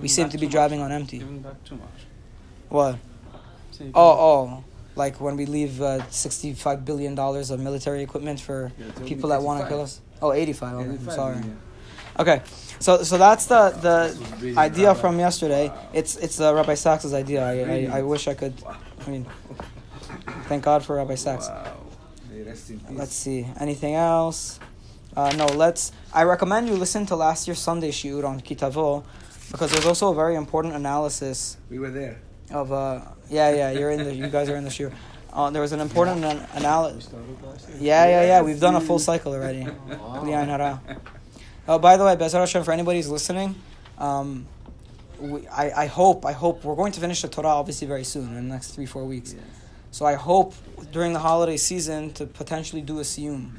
We 0.00 0.08
seem 0.08 0.28
to 0.28 0.38
be 0.38 0.46
driving 0.46 0.80
much. 0.80 0.90
on 0.90 0.92
empty. 0.92 1.18
Giving 1.18 1.40
back 1.40 1.62
too 1.64 1.76
much. 1.76 1.98
What? 2.68 2.98
So 3.70 3.84
Oh 3.94 4.10
oh, 4.28 4.64
like 4.94 5.20
when 5.20 5.36
we 5.36 5.46
leave 5.46 5.80
uh, 5.80 6.06
sixty 6.10 6.52
five 6.52 6.84
billion 6.84 7.14
dollars 7.14 7.50
of 7.50 7.60
military 7.60 8.02
equipment 8.02 8.40
for 8.40 8.72
Yeah, 8.78 9.06
people 9.06 9.30
that 9.30 9.42
want 9.42 9.62
to 9.62 9.68
kill 9.68 9.82
us. 9.82 10.00
Oh, 10.22 10.32
85. 10.32 10.74
Okay, 10.74 10.88
I'm 10.88 11.10
sorry. 11.10 11.36
yeah. 11.36 12.20
Okay, 12.20 12.42
so 12.78 13.02
so 13.02 13.18
that's 13.18 13.46
the 13.46 13.70
the 13.80 13.96
This 14.40 14.56
idea 14.56 14.88
Rabbi. 14.88 15.00
from 15.00 15.18
yesterday. 15.18 15.68
Wow. 15.68 15.88
It's 15.92 16.16
it's 16.16 16.40
uh, 16.40 16.54
Rabbi 16.54 16.74
Sacks's 16.74 17.14
idea. 17.14 17.44
I, 17.44 17.52
I, 17.94 17.98
I 17.98 18.02
wish 18.02 18.28
I 18.28 18.34
could. 18.34 18.60
Wow. 18.62 18.76
I 19.06 19.10
mean, 19.10 19.26
thank 20.48 20.64
God 20.64 20.84
for 20.84 20.96
Rabbi 20.96 21.14
Sacks. 21.14 21.48
Wow. 21.48 21.76
May 22.30 22.36
he 22.38 22.42
rest 22.42 22.70
in 22.70 22.80
peace. 22.80 22.98
Let's 22.98 23.14
see. 23.14 23.46
Anything 23.60 23.94
else? 23.94 24.58
Uh, 25.16 25.32
no. 25.36 25.46
Let's. 25.46 25.92
I 26.12 26.24
recommend 26.24 26.68
you 26.68 26.74
listen 26.74 27.06
to 27.06 27.16
last 27.16 27.46
year's 27.46 27.58
Sunday 27.60 27.90
shiur 27.90 28.24
on 28.24 28.40
Ki 28.40 28.54
Tavo, 28.56 29.04
because 29.50 29.70
there's 29.72 29.86
also 29.86 30.10
a 30.10 30.14
very 30.14 30.34
important 30.34 30.74
analysis. 30.74 31.56
We 31.70 31.78
were 31.78 31.90
there. 31.90 32.18
of 32.50 32.72
uh, 32.72 33.00
yeah, 33.30 33.50
yeah. 33.54 33.70
You're 33.70 33.90
in 33.90 34.04
the. 34.04 34.14
You 34.14 34.28
guys 34.28 34.48
are 34.50 34.56
in 34.56 34.64
the 34.64 34.70
shiur. 34.70 34.92
Uh, 35.32 35.50
there 35.50 35.62
was 35.62 35.72
an 35.72 35.80
important 35.80 36.24
an- 36.24 36.46
analysis. 36.54 37.10
Yeah, 37.80 38.06
yeah, 38.06 38.22
yeah. 38.24 38.42
We've 38.42 38.60
done 38.60 38.76
a 38.76 38.80
full 38.80 38.98
cycle 39.00 39.32
already. 39.32 39.64
Bli 40.22 40.30
ayin 40.32 40.46
hara. 40.46 40.80
Oh, 41.66 41.78
by 41.78 41.96
the 41.96 42.04
way, 42.04 42.14
Be'ezrat 42.14 42.40
Hashem, 42.40 42.62
for 42.62 42.72
anybody 42.72 42.98
who's 42.98 43.08
listening, 43.08 43.54
um, 43.98 44.46
we, 45.18 45.46
I, 45.48 45.84
I 45.84 45.86
hope, 45.86 46.26
I 46.26 46.32
hope 46.32 46.62
we're 46.62 46.74
going 46.74 46.92
to 46.92 47.00
finish 47.00 47.22
the 47.22 47.28
Torah 47.28 47.48
obviously 47.48 47.86
very 47.86 48.04
soon 48.04 48.28
in 48.28 48.34
the 48.34 48.42
next 48.42 48.72
three, 48.72 48.84
four 48.84 49.04
weeks. 49.04 49.34
So 49.90 50.04
I 50.04 50.14
hope 50.14 50.54
during 50.92 51.12
the 51.14 51.20
holiday 51.20 51.56
season 51.56 52.12
to 52.14 52.26
potentially 52.26 52.82
do 52.82 52.98
a 52.98 53.02
siyum, 53.02 53.50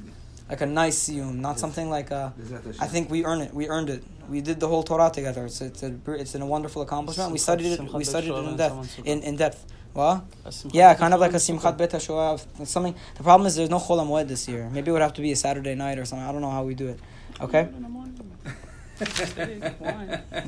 like 0.49 0.61
a 0.61 0.65
nice 0.67 1.09
siyum, 1.09 1.37
not 1.37 1.57
something 1.57 1.89
like 1.89 2.11
a. 2.11 2.33
I 2.79 2.87
think 2.87 3.09
we 3.09 3.25
earned 3.25 3.43
it. 3.43 3.53
We 3.53 3.69
earned 3.69 3.89
it. 3.89 4.03
We 4.29 4.41
did 4.41 4.59
the 4.59 4.67
whole 4.67 4.83
Torah 4.83 5.09
together. 5.11 5.45
It's 5.45 5.61
it's 5.61 5.81
a 5.81 5.95
it's 6.07 6.35
a 6.35 6.45
wonderful 6.45 6.81
accomplishment. 6.81 7.31
We 7.31 7.37
studied 7.37 7.67
it. 7.67 7.93
We 7.93 8.03
studied 8.03 8.31
it 8.31 8.37
in 8.37 8.57
depth. 8.57 8.99
In 9.05 9.23
in 9.23 9.35
depth. 9.37 9.65
What? 9.93 10.25
Yeah, 10.73 10.93
kind 10.95 11.13
of 11.13 11.21
like 11.21 11.31
a 11.31 11.37
Simchat 11.37 11.77
Beit 11.77 11.91
HaShoeivah. 11.91 12.67
Something. 12.67 12.95
The 13.15 13.23
problem 13.23 13.47
is 13.47 13.55
there's 13.55 13.69
no 13.69 13.79
Chol 13.79 13.97
Hamoed 14.05 14.27
this 14.27 14.45
year. 14.49 14.69
Maybe 14.69 14.89
it 14.89 14.91
would 14.91 15.01
have 15.01 15.13
to 15.13 15.21
be 15.21 15.31
a 15.31 15.37
Saturday 15.37 15.73
night 15.73 15.97
or 15.97 16.03
something. 16.03 16.27
I 16.27 16.33
don't 16.33 16.41
know 16.41 16.51
how 16.51 16.63
we 16.65 16.75
do 16.75 16.89
it. 16.89 16.99
Okay. 17.41 17.69
We 18.97 19.05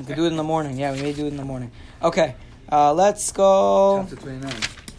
could 0.05 0.15
do 0.15 0.23
it 0.25 0.27
in 0.27 0.37
the 0.37 0.43
morning. 0.43 0.77
Yeah, 0.77 0.93
we 0.93 1.01
may 1.01 1.11
do 1.11 1.25
it 1.25 1.29
in 1.29 1.37
the 1.37 1.43
morning. 1.43 1.71
Okay. 2.01 2.35
Uh, 2.71 2.93
let's 2.93 3.31
go. 3.33 4.05
Chapter 4.09 4.15
29. 4.15 4.53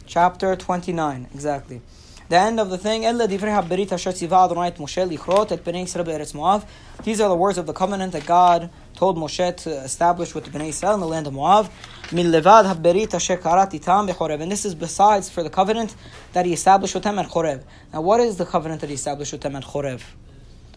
Chapter 0.07 0.57
29, 0.57 1.29
exactly. 1.33 1.81
The 2.29 2.37
end 2.37 2.61
of 2.61 2.69
the 2.69 2.77
thing, 2.77 3.07
"Ella 3.07 3.27
divrei 3.27 3.53
haberit 3.59 3.91
asher 3.91 4.11
tziva 4.11 4.45
Adonai 4.45 4.69
et 4.69 4.77
Moshe 4.77 5.09
lichrot 5.09 5.51
et 5.51 5.65
bnei 5.65 5.85
Yisrael 5.85 6.05
be'eretz 6.05 6.35
Moav." 6.35 6.65
These 7.03 7.23
are 7.23 7.29
the 7.31 7.35
words 7.35 7.57
of 7.57 7.67
the 7.67 7.73
covenant 7.73 8.13
that 8.13 8.27
God 8.27 8.69
told 8.95 9.17
Moshe 9.17 9.57
to 9.57 9.71
establish 9.71 10.35
with 10.35 10.45
the 10.45 10.51
Bnei 10.51 10.69
Israel 10.69 10.93
in 10.95 11.01
the 11.01 11.07
land 11.07 11.27
of 11.27 11.33
Moav. 11.33 11.71
Min 12.13 12.27
levad 12.27 12.71
haberit 12.71 13.15
asher 13.15 13.39
karat 13.39 13.71
itam 13.71 14.11
bechorev. 14.11 14.43
And 14.43 14.53
this 14.53 14.67
is 14.67 14.75
besides 14.75 15.31
for 15.31 15.43
the 15.43 15.49
covenant 15.49 15.95
that 16.35 16.45
he 16.45 16.53
established 16.53 16.95
with 16.95 17.05
them 17.05 17.19
at 17.19 17.29
Chorev. 17.29 17.63
Now, 17.95 18.03
what 18.03 18.21
is 18.21 18.37
the 18.37 18.45
covenant 18.45 18.83
that 18.83 18.89
he 18.89 18.95
established 18.95 19.33
with 19.33 19.41
them 19.41 19.57
at 19.57 19.65
Chorev? 19.65 20.03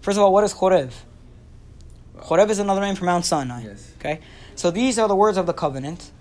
First 0.02 0.18
of 0.18 0.24
all, 0.24 0.34
what 0.34 0.44
is 0.44 0.54
Chorev? 0.54 0.92
Chorev 2.18 2.50
is 2.50 2.60
another 2.60 2.82
name 2.82 2.96
for 2.96 3.06
Mount 3.06 3.26
Sinai. 3.26 3.64
Yes. 3.64 3.92
Okay? 4.00 4.20
So 4.56 4.72
these 4.72 5.00
are 5.00 5.08
the 5.08 5.16
words 5.16 5.38
of 5.38 5.46
the 5.46 5.54
covenant 5.54 6.12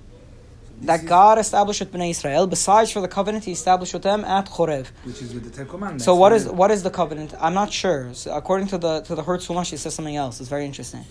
that 0.82 1.04
God 1.04 1.38
established 1.38 1.80
with 1.80 1.92
Bnei 1.92 2.10
Israel, 2.10 2.46
besides 2.46 2.90
for 2.90 3.00
the 3.00 3.08
covenant 3.08 3.44
He 3.44 3.52
established 3.52 3.92
with 3.92 4.02
them 4.02 4.24
at 4.24 4.46
Chorev. 4.46 4.86
Which 5.04 5.20
is 5.22 5.34
with 5.34 5.44
the 5.44 5.50
Ten 5.50 5.66
Commandments. 5.66 6.04
So 6.04 6.14
what 6.14 6.32
is 6.32 6.48
what 6.48 6.70
is 6.70 6.82
the 6.82 6.90
covenant? 6.90 7.34
I'm 7.38 7.54
not 7.54 7.72
sure. 7.72 8.14
So 8.14 8.34
according 8.34 8.68
to 8.68 8.78
the 8.78 9.00
to 9.02 9.14
the 9.14 9.22
Hertz 9.22 9.48
it 9.50 9.78
says 9.78 9.94
something 9.94 10.16
else. 10.16 10.40
It's 10.40 10.48
very 10.48 10.64
interesting. 10.64 11.04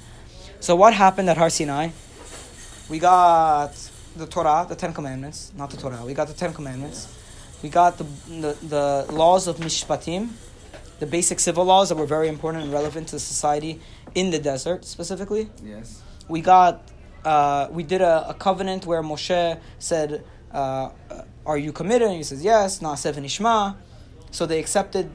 So 0.59 0.75
what 0.75 0.93
happened 0.93 1.29
at 1.29 1.38
Har 1.38 1.49
Sinai? 1.49 1.89
We 2.89 2.97
got 2.97 3.73
the 4.15 4.25
Torah, 4.25 4.65
the 4.67 4.75
Ten 4.75 4.93
Commandments, 4.93 5.51
not 5.55 5.69
the 5.69 5.77
Torah. 5.77 6.03
We 6.03 6.13
got 6.13 6.27
the 6.27 6.33
Ten 6.33 6.53
Commandments. 6.53 7.15
We 7.61 7.69
got 7.69 7.97
the 7.97 8.05
the, 8.27 8.57
the 8.63 9.13
laws 9.13 9.47
of 9.47 9.57
Mishpatim, 9.57 10.29
the 10.99 11.05
basic 11.07 11.39
civil 11.39 11.65
laws 11.65 11.89
that 11.89 11.95
were 11.95 12.05
very 12.05 12.27
important 12.27 12.63
and 12.63 12.73
relevant 12.73 13.07
to 13.09 13.19
society 13.19 13.79
in 14.15 14.31
the 14.31 14.39
desert 14.39 14.85
specifically 14.85 15.49
Yes. 15.63 16.01
we 16.27 16.41
got 16.41 16.81
uh, 17.25 17.67
we 17.71 17.83
did 17.83 18.01
a, 18.01 18.29
a 18.29 18.33
covenant 18.33 18.85
where 18.85 19.03
Moshe 19.03 19.59
said, 19.77 20.23
uh, 20.53 20.89
"Are 21.45 21.57
you 21.57 21.73
committed?" 21.73 22.07
And 22.07 22.15
he 22.15 22.23
says, 22.23 22.41
"Yes." 22.43 22.79
Na'aseh 22.79 23.13
v'nishma. 23.13 23.75
So 24.31 24.45
they 24.45 24.59
accepted 24.59 25.09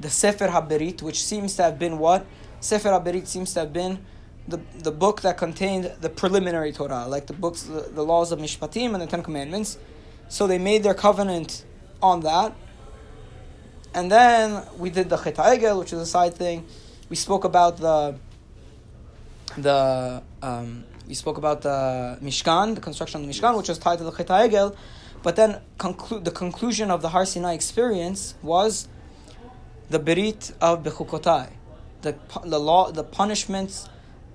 the 0.00 0.10
Sefer 0.10 0.48
HaBerit, 0.48 1.00
which 1.00 1.22
seems 1.24 1.54
to 1.56 1.62
have 1.62 1.78
been 1.78 1.98
what 1.98 2.26
Sefer 2.58 2.88
HaBerit 2.88 3.28
seems 3.28 3.54
to 3.54 3.60
have 3.60 3.72
been 3.72 4.04
the 4.48 4.58
the 4.78 4.90
book 4.90 5.20
that 5.22 5.36
contained 5.38 5.92
the 6.00 6.10
preliminary 6.10 6.72
Torah, 6.72 7.06
like 7.06 7.26
the 7.28 7.32
books, 7.34 7.62
the, 7.62 7.82
the 7.82 8.02
laws 8.04 8.32
of 8.32 8.40
Mishpatim 8.40 8.92
and 8.94 9.00
the 9.00 9.06
Ten 9.06 9.22
Commandments. 9.22 9.78
So 10.28 10.46
they 10.48 10.58
made 10.58 10.82
their 10.82 10.94
covenant 10.94 11.64
on 12.02 12.20
that. 12.22 12.52
And 13.94 14.10
then 14.10 14.62
we 14.76 14.90
did 14.90 15.08
the 15.08 15.16
Chet 15.16 15.36
HaEgel, 15.36 15.78
which 15.78 15.92
is 15.92 16.00
a 16.00 16.06
side 16.06 16.34
thing. 16.34 16.66
We 17.08 17.16
spoke 17.16 17.44
about 17.44 17.76
the 17.76 18.16
the 19.56 20.22
um, 20.42 20.84
we 21.06 21.14
spoke 21.14 21.38
about 21.38 21.62
the 21.62 22.18
Mishkan, 22.20 22.74
the 22.74 22.80
construction 22.80 23.20
of 23.20 23.26
the 23.26 23.32
Mishkan, 23.32 23.56
which 23.56 23.68
was 23.68 23.78
tied 23.78 23.98
to 23.98 24.04
the 24.04 24.10
Chet 24.10 24.26
HaEgel. 24.26 24.74
But 25.22 25.36
then 25.36 25.60
conclu- 25.78 26.22
the 26.24 26.32
conclusion 26.32 26.90
of 26.90 27.02
the 27.02 27.10
Har 27.10 27.24
Sinai 27.24 27.54
experience 27.54 28.34
was 28.42 28.88
the 29.90 30.00
Berit 30.00 30.52
of 30.60 30.82
Bechukotai, 30.82 31.50
the 32.02 32.16
the 32.44 32.58
law, 32.58 32.90
the 32.90 33.04
punishments, 33.04 33.88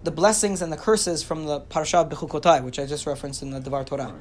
the 0.05 0.11
blessings 0.11 0.61
and 0.61 0.71
the 0.71 0.77
curses 0.77 1.21
from 1.21 1.45
the 1.45 1.59
Parashat 1.59 2.09
Bechukotai, 2.09 2.63
which 2.63 2.79
I 2.79 2.85
just 2.85 3.05
referenced 3.05 3.41
in 3.41 3.51
the 3.51 3.59
Devar 3.59 3.83
Torah. 3.83 4.13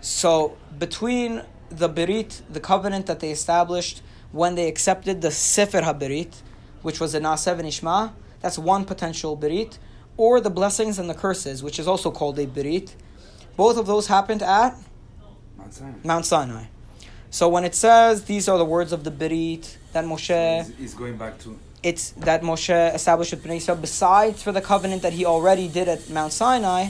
So 0.00 0.56
between 0.78 1.42
the 1.70 1.88
Berit, 1.88 2.42
the 2.50 2.60
covenant 2.60 3.06
that 3.06 3.20
they 3.20 3.30
established 3.30 4.02
when 4.32 4.54
they 4.54 4.68
accepted 4.68 5.22
the 5.22 5.30
Sefer 5.30 5.80
HaBerit, 5.80 6.42
which 6.82 7.00
was 7.00 7.14
a 7.14 7.20
Na'aseh 7.20 7.58
v'nishma, 7.58 8.12
that's 8.40 8.58
one 8.58 8.84
potential 8.84 9.36
Berit, 9.36 9.78
or 10.16 10.40
the 10.40 10.50
blessings 10.50 10.98
and 10.98 11.08
the 11.08 11.14
curses, 11.14 11.62
which 11.62 11.78
is 11.78 11.86
also 11.88 12.10
called 12.10 12.38
a 12.38 12.46
Berit. 12.46 12.94
Both 13.56 13.76
of 13.76 13.86
those 13.86 14.06
happened 14.06 14.42
at 14.42 14.76
Mount 15.56 15.74
Sinai. 15.74 15.98
Mount 16.04 16.26
Sinai. 16.26 16.64
So 17.30 17.48
when 17.48 17.64
it 17.64 17.74
says 17.74 18.24
these 18.24 18.48
are 18.48 18.58
the 18.58 18.64
words 18.64 18.92
of 18.92 19.04
the 19.04 19.10
Berit 19.10 19.76
that 19.92 20.04
Moshe, 20.04 20.64
He's, 20.64 20.76
he's 20.76 20.94
going 20.94 21.16
back 21.16 21.38
to. 21.40 21.58
it's 21.82 22.10
that 22.12 22.42
Moshe 22.42 22.94
established 22.94 23.32
with 23.32 23.44
Bnei 23.44 23.56
Israel, 23.56 23.76
besides 23.76 24.42
for 24.42 24.52
the 24.52 24.60
covenant 24.60 25.02
that 25.02 25.12
he 25.12 25.24
already 25.24 25.68
did 25.68 25.88
at 25.88 26.08
Mount 26.10 26.32
Sinai, 26.32 26.88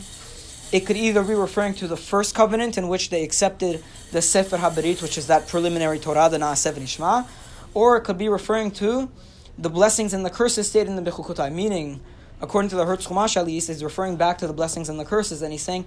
it 0.72 0.80
could 0.86 0.96
either 0.96 1.22
be 1.22 1.34
referring 1.34 1.74
to 1.74 1.88
the 1.88 1.96
first 1.96 2.34
covenant 2.34 2.78
in 2.78 2.88
which 2.88 3.10
they 3.10 3.24
accepted 3.24 3.82
the 4.12 4.22
Sefer 4.22 4.58
HaBerit, 4.58 5.02
which 5.02 5.18
is 5.18 5.26
that 5.26 5.48
preliminary 5.48 5.98
Torah, 5.98 6.28
the 6.28 6.38
Na'aseh 6.38 6.72
v'nishma, 6.72 7.26
or 7.74 7.96
it 7.96 8.02
could 8.02 8.18
be 8.18 8.28
referring 8.28 8.70
to 8.72 9.10
the 9.58 9.70
blessings 9.70 10.14
and 10.14 10.24
the 10.24 10.30
curses 10.30 10.68
stated 10.68 10.88
in 10.88 10.96
the 11.02 11.10
Bechukotai, 11.10 11.52
meaning, 11.52 12.00
according 12.40 12.68
to 12.70 12.76
the 12.76 12.86
Hertz 12.86 13.06
Chumash 13.06 13.36
at 13.36 13.46
least, 13.46 13.68
is 13.68 13.82
referring 13.82 14.16
back 14.16 14.38
to 14.38 14.46
the 14.46 14.52
blessings 14.52 14.88
and 14.88 14.98
the 14.98 15.04
curses, 15.04 15.42
and 15.42 15.52
he's 15.52 15.62
saying, 15.62 15.84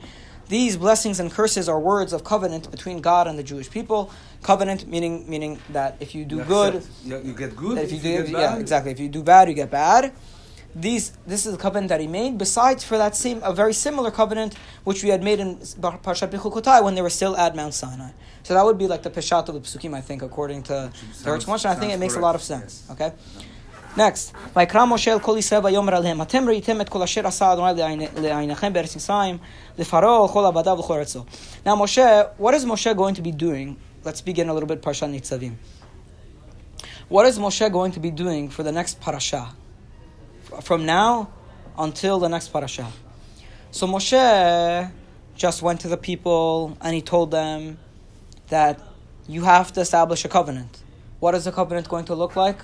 these 0.49 0.75
blessings 0.75 1.19
and 1.21 1.31
curses 1.31 1.69
are 1.69 1.79
words 1.79 2.11
of 2.11 2.23
covenant 2.23 2.69
between 2.69 2.99
God 2.99 3.27
and 3.27 3.39
the 3.39 3.43
Jewish 3.43 3.69
people. 3.69 4.11
Covenant 4.41 4.85
meaning 4.87 5.27
meaning 5.29 5.57
that 5.69 5.95
if 6.01 6.13
you 6.13 6.25
do 6.25 6.37
You 6.37 6.43
good, 6.43 6.83
You, 7.05 7.21
you 7.23 7.33
get 7.33 7.55
good. 7.55 7.77
that 7.77 7.85
if 7.85 7.91
you 7.93 7.99
get 7.99 8.25
do, 8.25 8.31
yeah, 8.33 8.51
bad, 8.51 8.61
exactly. 8.61 8.91
If 8.91 8.99
you 8.99 9.07
do 9.07 9.23
bad, 9.23 9.47
you 9.47 9.53
get 9.53 9.71
bad 9.71 10.11
These, 10.75 11.12
this 11.26 11.47
is 11.47 11.52
the 11.52 11.58
covenant 11.58 11.88
that 11.88 12.00
he 12.00 12.06
made. 12.06 12.38
Besides, 12.38 12.85
for 12.85 12.99
that 12.99 13.16
same, 13.16 13.40
a 13.42 13.52
very 13.52 13.73
similar 13.73 14.11
covenant 14.11 14.54
which 14.85 15.02
we 15.02 15.08
had 15.08 15.23
made 15.23 15.40
in 15.40 15.56
Parshat 15.56 16.30
Bechukotai 16.30 16.85
when 16.85 16.94
they 16.94 17.02
were 17.02 17.11
still 17.11 17.37
at 17.37 17.56
Mount 17.56 17.75
Sinai. 17.75 18.11
So 18.42 18.54
that 18.54 18.64
would 18.64 18.78
be 18.78 18.87
like 18.87 19.02
the 19.02 19.11
peshat 19.11 19.49
of 19.49 19.54
the 19.54 19.61
psukim, 19.61 19.94
I 19.94 20.00
think, 20.00 20.23
according 20.23 20.62
to 20.64 20.90
the 21.23 21.30
Hertz 21.30 21.44
Chumash, 21.44 21.64
and 21.64 21.73
I 21.73 21.75
think 21.75 21.90
it 21.90 21.94
sounds 21.94 22.00
makes 22.00 22.16
a 22.16 22.20
lot 22.20 22.35
of 22.35 22.42
correct, 22.47 22.70
sense. 22.70 22.90
Okay. 22.90 23.12
Next, 23.97 24.32
ויקרא 24.56 24.85
משה 24.85 25.12
אל 25.12 25.18
כל 25.18 25.37
ישראל 25.38 25.64
ויאמר 25.64 25.94
עליהם, 25.94 26.23
אתם 26.23 26.49
ראיתם 26.49 26.80
את 26.80 26.88
כל 26.88 27.02
אשר 27.02 27.26
עשה 27.26 27.52
אדוני 27.52 27.75
לעיני- 27.75 28.08
לעיניכם 28.20 28.73
בארץ 28.73 28.97
מצרים, 28.97 29.38
לפרעה 29.78 30.23
וכל 30.23 30.44
עבדיו 30.44 30.78
וכל 30.78 30.99
ארצו. 30.99 31.25
Now 31.64 31.75
Moshe, 31.75 32.28
what 32.38 32.54
is 32.54 32.64
Moshe 32.64 32.97
going 32.97 33.14
to 33.14 33.23
be 33.23 33.32
doing? 33.32 33.76
Let's 34.04 34.20
begin 34.20 34.49
a 34.49 34.54
little 34.54 34.68
bit 34.68 34.80
Parshat 34.82 35.11
Nitzavim. 35.11 35.54
What 37.08 37.26
is 37.26 37.38
Moshe 37.38 37.73
going 37.73 37.92
to 37.92 38.00
be 38.00 38.11
doing 38.11 38.49
for 38.50 38.62
the 38.62 38.73
next 38.73 39.00
parasha? 39.00 39.49
From 40.62 40.86
now 40.86 41.29
until 41.77 42.19
the 42.19 42.29
next 42.29 42.50
parasha. 42.50 42.91
So 43.72 43.88
Moshe 43.88 44.91
just 45.36 45.62
went 45.62 45.81
to 45.81 45.88
the 45.88 45.98
people 45.98 46.77
and 46.81 46.93
he 46.93 47.01
told 47.01 47.31
them 47.31 47.77
that 48.50 48.79
you 49.27 49.43
have 49.43 49.74
to 49.74 49.81
establish 49.81 50.25
a 50.25 50.29
covenant. 50.29 50.83
What 51.19 51.33
is 51.33 51.45
the 51.45 51.51
covenant 51.51 51.89
going 51.89 52.05
to 52.05 52.15
look 52.15 52.36
like? 52.36 52.60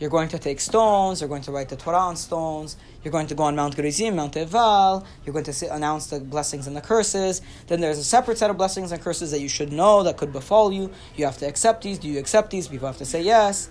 You're 0.00 0.10
going 0.10 0.28
to 0.30 0.38
take 0.38 0.60
stones, 0.60 1.20
you're 1.20 1.28
going 1.28 1.42
to 1.42 1.52
write 1.52 1.68
the 1.68 1.76
Torah 1.76 1.98
on 1.98 2.16
stones, 2.16 2.78
you're 3.04 3.12
going 3.12 3.26
to 3.26 3.34
go 3.34 3.42
on 3.44 3.54
Mount 3.54 3.76
Gerizim, 3.76 4.16
Mount 4.16 4.34
Eval, 4.34 5.06
you're 5.24 5.34
going 5.34 5.44
to 5.44 5.74
announce 5.74 6.06
the 6.06 6.20
blessings 6.20 6.66
and 6.66 6.74
the 6.74 6.80
curses. 6.80 7.42
Then 7.66 7.82
there's 7.82 7.98
a 7.98 8.04
separate 8.04 8.38
set 8.38 8.48
of 8.48 8.56
blessings 8.56 8.92
and 8.92 9.02
curses 9.02 9.30
that 9.30 9.40
you 9.40 9.48
should 9.48 9.72
know 9.72 10.02
that 10.02 10.16
could 10.16 10.32
befall 10.32 10.72
you. 10.72 10.90
You 11.16 11.26
have 11.26 11.36
to 11.38 11.46
accept 11.46 11.82
these. 11.82 11.98
Do 11.98 12.08
you 12.08 12.18
accept 12.18 12.50
these? 12.50 12.66
People 12.68 12.86
have 12.86 12.96
to 12.96 13.04
say 13.04 13.22
yes. 13.22 13.68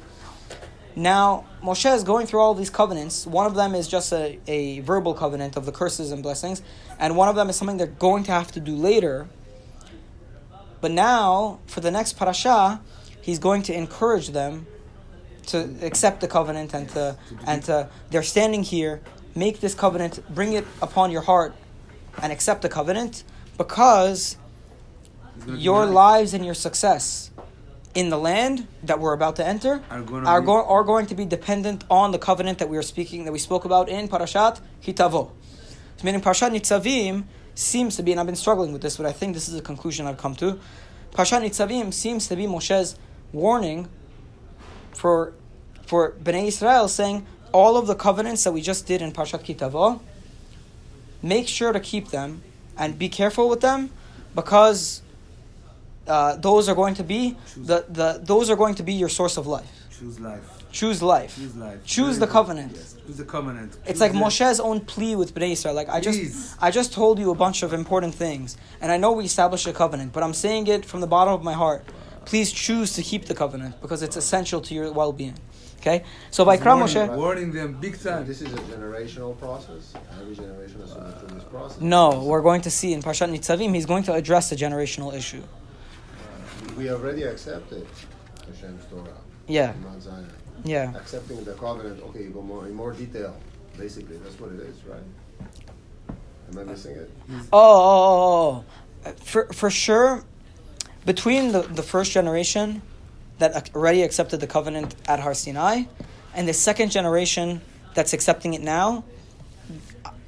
Now, 0.96 1.46
Moshe 1.63 1.93
is 1.93 2.03
going 2.03 2.27
through 2.27 2.39
all 2.39 2.53
these 2.53 2.69
covenants. 2.69 3.25
One 3.25 3.46
of 3.46 3.55
them 3.55 3.75
is 3.75 3.88
just 3.88 4.12
a, 4.12 4.39
a 4.48 4.79
verbal 4.81 5.13
covenant 5.13 5.55
of 5.55 5.65
the 5.65 5.72
curses 5.72 6.12
and 6.12 6.24
blessings, 6.24 6.62
and 7.00 7.15
one 7.15 7.29
of 7.29 7.36
them 7.36 7.50
is 7.50 7.55
something 7.55 7.77
they're 7.77 7.88
going 7.88 8.24
to 8.25 8.31
have 8.31 8.51
to 8.53 8.60
do 8.60 8.75
later. 8.75 9.27
But 10.81 10.91
now, 10.91 11.60
for 11.67 11.81
the 11.81 11.91
next 11.91 12.13
parasha, 12.13 12.81
he's 13.22 13.39
going 13.39 13.63
to 13.63 13.74
encourage 13.74 14.29
them 14.29 14.67
to 15.48 15.75
accept 15.81 16.22
the 16.22 16.27
covenant 16.27 16.74
and 16.74 16.88
to 16.89 17.17
and 17.46 17.63
to 17.63 17.89
they're 18.12 18.24
standing 18.24 18.63
here, 18.63 19.01
make 19.36 19.60
this 19.60 19.74
covenant, 19.74 20.22
bring 20.34 20.53
it 20.53 20.65
upon 20.81 21.12
your 21.12 21.22
heart, 21.22 21.55
and 22.22 22.31
accept 22.31 22.62
the 22.62 22.69
covenant 22.69 23.24
because 23.58 24.38
It's 25.36 25.46
gonna 25.46 25.58
be 25.58 25.63
your 25.63 25.86
lives 25.86 26.34
and 26.34 26.46
your 26.46 26.53
success 26.53 27.31
in 27.96 28.10
the 28.10 28.17
land 28.17 28.67
that 28.84 29.00
we're 29.00 29.13
about 29.13 29.36
to 29.38 29.46
enter 29.46 29.81
Are 29.89 30.01
gonna 30.01 30.27
are, 30.27 30.41
be- 30.41 30.46
go- 30.46 30.65
are 30.65 30.84
going 30.84 31.08
to 31.08 31.15
be 31.15 31.25
dependent 31.25 31.84
on 31.89 32.12
the 32.12 32.19
covenant 32.19 32.60
that 32.60 32.69
we 32.69 32.77
are 32.77 32.84
speaking 32.84 33.25
that 33.25 33.31
we 33.31 33.39
spoke 33.39 33.65
about 33.65 33.89
in 33.89 34.08
Parashat 34.08 34.60
Ki 34.81 34.93
Tavo. 34.93 35.31
So 35.98 36.05
meaning 36.05 36.22
Parashat 36.22 36.51
Nitzavim 36.51 37.25
seems 37.55 37.96
to 37.98 38.03
be, 38.03 38.12
and 38.12 38.19
I've 38.19 38.25
been 38.25 38.36
struggling 38.36 38.72
with 38.72 38.81
this, 38.81 38.98
but 38.98 39.05
I 39.05 39.12
think 39.12 39.34
this 39.34 39.50
is 39.50 39.55
a 39.55 39.62
conclusion 39.62 40.05
I've 40.05 40.17
come 40.17 40.36
to. 40.36 40.60
Parashat 41.13 41.41
Nitzavim 41.41 41.93
seems 41.93 42.27
to 42.27 42.36
be 42.36 42.46
Moshe's 42.46 42.96
warning 43.34 43.88
for 44.93 45.34
for 45.86 46.12
Bnei 46.24 46.48
Israel, 46.48 46.88
saying 46.88 47.25
all 47.51 47.75
of 47.75 47.88
the 47.88 47.96
covenants 47.96 48.43
that 48.43 48.51
we 48.51 48.62
just 48.62 48.86
did 48.86 49.01
in 49.01 49.12
Parshat 49.12 49.43
Ki 49.43 49.55
Tavo, 49.55 50.00
make 51.24 51.48
sure 51.48 51.74
to 51.74 51.79
keep 51.79 52.10
them 52.10 52.43
and 52.77 53.00
be 53.00 53.10
careful 53.10 53.50
with 53.50 53.62
them, 53.62 53.89
because 54.36 55.01
uh, 56.09 56.35
those 56.37 56.67
are 56.69 56.75
going 56.75 56.95
to 56.95 57.03
be 57.03 57.37
the, 57.55 57.85
the 57.89 58.19
those 58.23 58.49
are 58.49 58.55
going 58.63 58.75
to 58.75 58.83
be 58.83 58.93
your 58.93 59.09
source 59.09 59.37
of 59.37 59.45
life. 59.47 59.69
Choose 59.97 60.19
life. 60.19 60.45
Choose 60.71 61.01
life. 61.01 61.35
Choose 61.35 61.55
life. 61.55 61.79
Choose 61.85 62.15
Very 62.17 62.19
the 62.19 62.25
good. 62.27 62.31
covenant. 62.33 62.71
Yes. 62.75 62.95
Choose 63.05 63.17
the 63.17 63.25
covenant. 63.25 63.77
It's 63.85 63.99
like 63.99 64.13
the- 64.13 64.19
Moshe's 64.19 64.59
own 64.59 64.79
plea 64.81 65.15
with 65.15 65.33
Bnei 65.35 65.51
Israel. 65.53 65.73
Like 65.73 65.89
I 65.89 65.99
just, 65.99 66.55
I 66.61 66.69
just 66.71 66.93
told 66.93 67.19
you 67.19 67.31
a 67.31 67.35
bunch 67.35 67.63
of 67.63 67.73
important 67.73 68.13
things, 68.15 68.55
and 68.81 68.91
I 68.91 68.97
know 68.97 69.11
we 69.13 69.25
established 69.25 69.67
a 69.67 69.73
covenant, 69.73 70.13
but 70.13 70.21
I'm 70.23 70.33
saying 70.45 70.67
it 70.67 70.85
from 70.85 71.01
the 71.01 71.07
bottom 71.07 71.33
of 71.33 71.43
my 71.43 71.53
heart. 71.53 71.83
Please 72.25 72.51
choose 72.51 72.93
to 72.93 73.01
keep 73.01 73.25
the 73.25 73.33
covenant 73.33 73.81
because 73.81 74.03
it's 74.03 74.15
essential 74.15 74.61
to 74.61 74.73
your 74.75 74.91
well-being. 74.93 75.37
Okay, 75.81 76.03
so 76.29 76.43
by 76.43 76.57
Kram 76.57 76.77
Moshe, 76.83 77.15
warning 77.15 77.51
them 77.53 77.69
big 77.79 77.95
time. 77.99 78.25
This 78.27 78.41
is 78.41 78.53
a 78.53 78.57
generational 78.73 79.31
process. 79.39 79.93
Every 80.21 80.35
generation 80.35 80.81
has 80.81 80.93
to 80.93 80.99
go 80.99 81.11
through 81.19 81.35
this 81.39 81.43
process. 81.45 81.81
no, 81.81 82.23
we're 82.29 82.41
going 82.49 82.61
to 82.67 82.69
see 82.69 82.91
in 82.93 83.01
Parshat 83.01 83.29
Nitzavim, 83.33 83.73
he's 83.73 83.85
going 83.85 84.03
to 84.03 84.13
address 84.13 84.49
the 84.49 84.57
generational 84.57 85.13
issue. 85.13 85.41
We 86.79 86.89
already 86.91 87.24
accepted 87.24 87.86
Hashem's 88.48 88.86
Torah. 88.86 89.09
Yeah, 89.48 89.74
Mount 89.83 90.01
Sinai. 90.01 90.29
yeah. 90.63 90.95
Accepting 90.95 91.43
the 91.43 91.51
covenant. 91.55 92.01
Okay, 92.03 92.24
you 92.24 92.29
go 92.29 92.41
more 92.41 92.67
in 92.67 92.74
more 92.74 92.93
detail. 92.93 93.36
Basically, 93.77 94.15
that's 94.15 94.39
what 94.39 94.53
it 94.53 94.62
is, 94.62 94.77
right? 94.86 95.03
Am 96.50 96.57
I 96.57 96.63
missing 96.63 96.95
it? 96.95 97.12
Oh, 97.51 97.59
oh, 97.62 97.83
oh, 97.83 98.63
oh, 98.63 98.65
oh. 99.05 99.12
for 99.21 99.48
for 99.48 99.69
sure, 99.69 100.24
between 101.05 101.51
the, 101.51 101.63
the 101.63 101.83
first 101.83 102.13
generation 102.13 102.81
that 103.39 103.75
already 103.75 104.01
accepted 104.03 104.39
the 104.39 104.48
covenant 104.48 104.95
at 105.05 105.19
Har 105.19 105.33
Sinai, 105.33 105.83
and 106.33 106.48
the 106.48 106.53
second 106.53 106.91
generation 106.91 107.59
that's 107.93 108.13
accepting 108.13 108.53
it 108.53 108.62
now, 108.62 109.03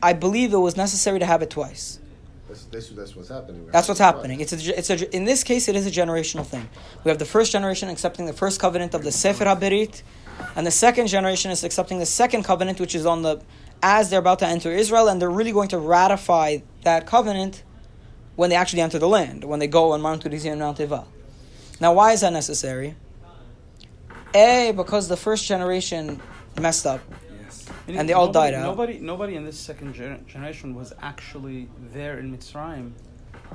I 0.03 0.12
believe 0.12 0.53
it 0.53 0.58
was 0.58 0.75
necessary 0.75 1.20
to 1.20 1.25
have 1.25 1.41
it 1.41 1.50
twice. 1.50 2.00
That's, 2.71 2.89
that's, 2.89 3.15
what's 3.15 3.29
happening. 3.29 3.65
We're 3.65 3.71
That's 3.71 3.87
what's 3.87 3.99
happening. 3.99 4.39
It's 4.39 4.53
a, 4.53 4.77
it's 4.77 4.89
a, 4.89 5.15
in 5.15 5.25
this 5.25 5.43
case, 5.43 5.67
it 5.67 5.75
is 5.75 5.85
a 5.85 5.91
generational 5.91 6.45
thing. 6.45 6.69
We 7.03 7.09
have 7.09 7.19
the 7.19 7.25
first 7.25 7.51
generation 7.51 7.89
accepting 7.89 8.25
the 8.25 8.33
first 8.33 8.59
covenant 8.59 8.93
of 8.93 9.03
the 9.03 9.11
Sefer 9.11 9.45
HaBerit, 9.45 10.03
and 10.55 10.65
the 10.65 10.71
second 10.71 11.07
generation 11.07 11.51
is 11.51 11.63
accepting 11.63 11.99
the 11.99 12.05
second 12.05 12.43
covenant, 12.43 12.79
which 12.79 12.95
is 12.95 13.05
on 13.05 13.23
the 13.23 13.41
as 13.83 14.09
they're 14.09 14.19
about 14.19 14.39
to 14.39 14.47
enter 14.47 14.71
Israel, 14.71 15.07
and 15.07 15.21
they're 15.21 15.29
really 15.29 15.51
going 15.51 15.69
to 15.69 15.79
ratify 15.79 16.59
that 16.83 17.07
covenant 17.07 17.63
when 18.35 18.49
they 18.49 18.55
actually 18.55 18.81
enter 18.81 18.99
the 18.99 19.07
land, 19.07 19.43
when 19.43 19.59
they 19.59 19.67
go 19.67 19.91
on 19.91 20.01
Mount 20.01 20.23
Gerizim 20.23 20.53
and 20.53 20.61
Mount 20.61 20.79
Ebal. 20.79 21.07
Now, 21.79 21.93
why 21.93 22.13
is 22.13 22.21
that 22.21 22.31
necessary? 22.31 22.95
A, 24.33 24.71
because 24.75 25.07
the 25.07 25.17
first 25.17 25.45
generation 25.45 26.21
messed 26.59 26.85
up. 26.85 27.01
Meaning 27.91 28.00
And 28.00 28.10
they 28.10 28.13
all 28.13 28.27
nobody, 28.27 28.51
died 28.51 28.60
out. 28.62 28.65
Nobody, 28.65 29.00
nobody 29.00 29.36
in 29.36 29.43
this 29.45 29.60
second 29.60 29.93
gener- 29.95 30.25
generation 30.25 30.75
was 30.75 30.93
actually 31.01 31.67
there 31.93 32.19
in 32.19 32.36
Mitzrayim 32.36 32.91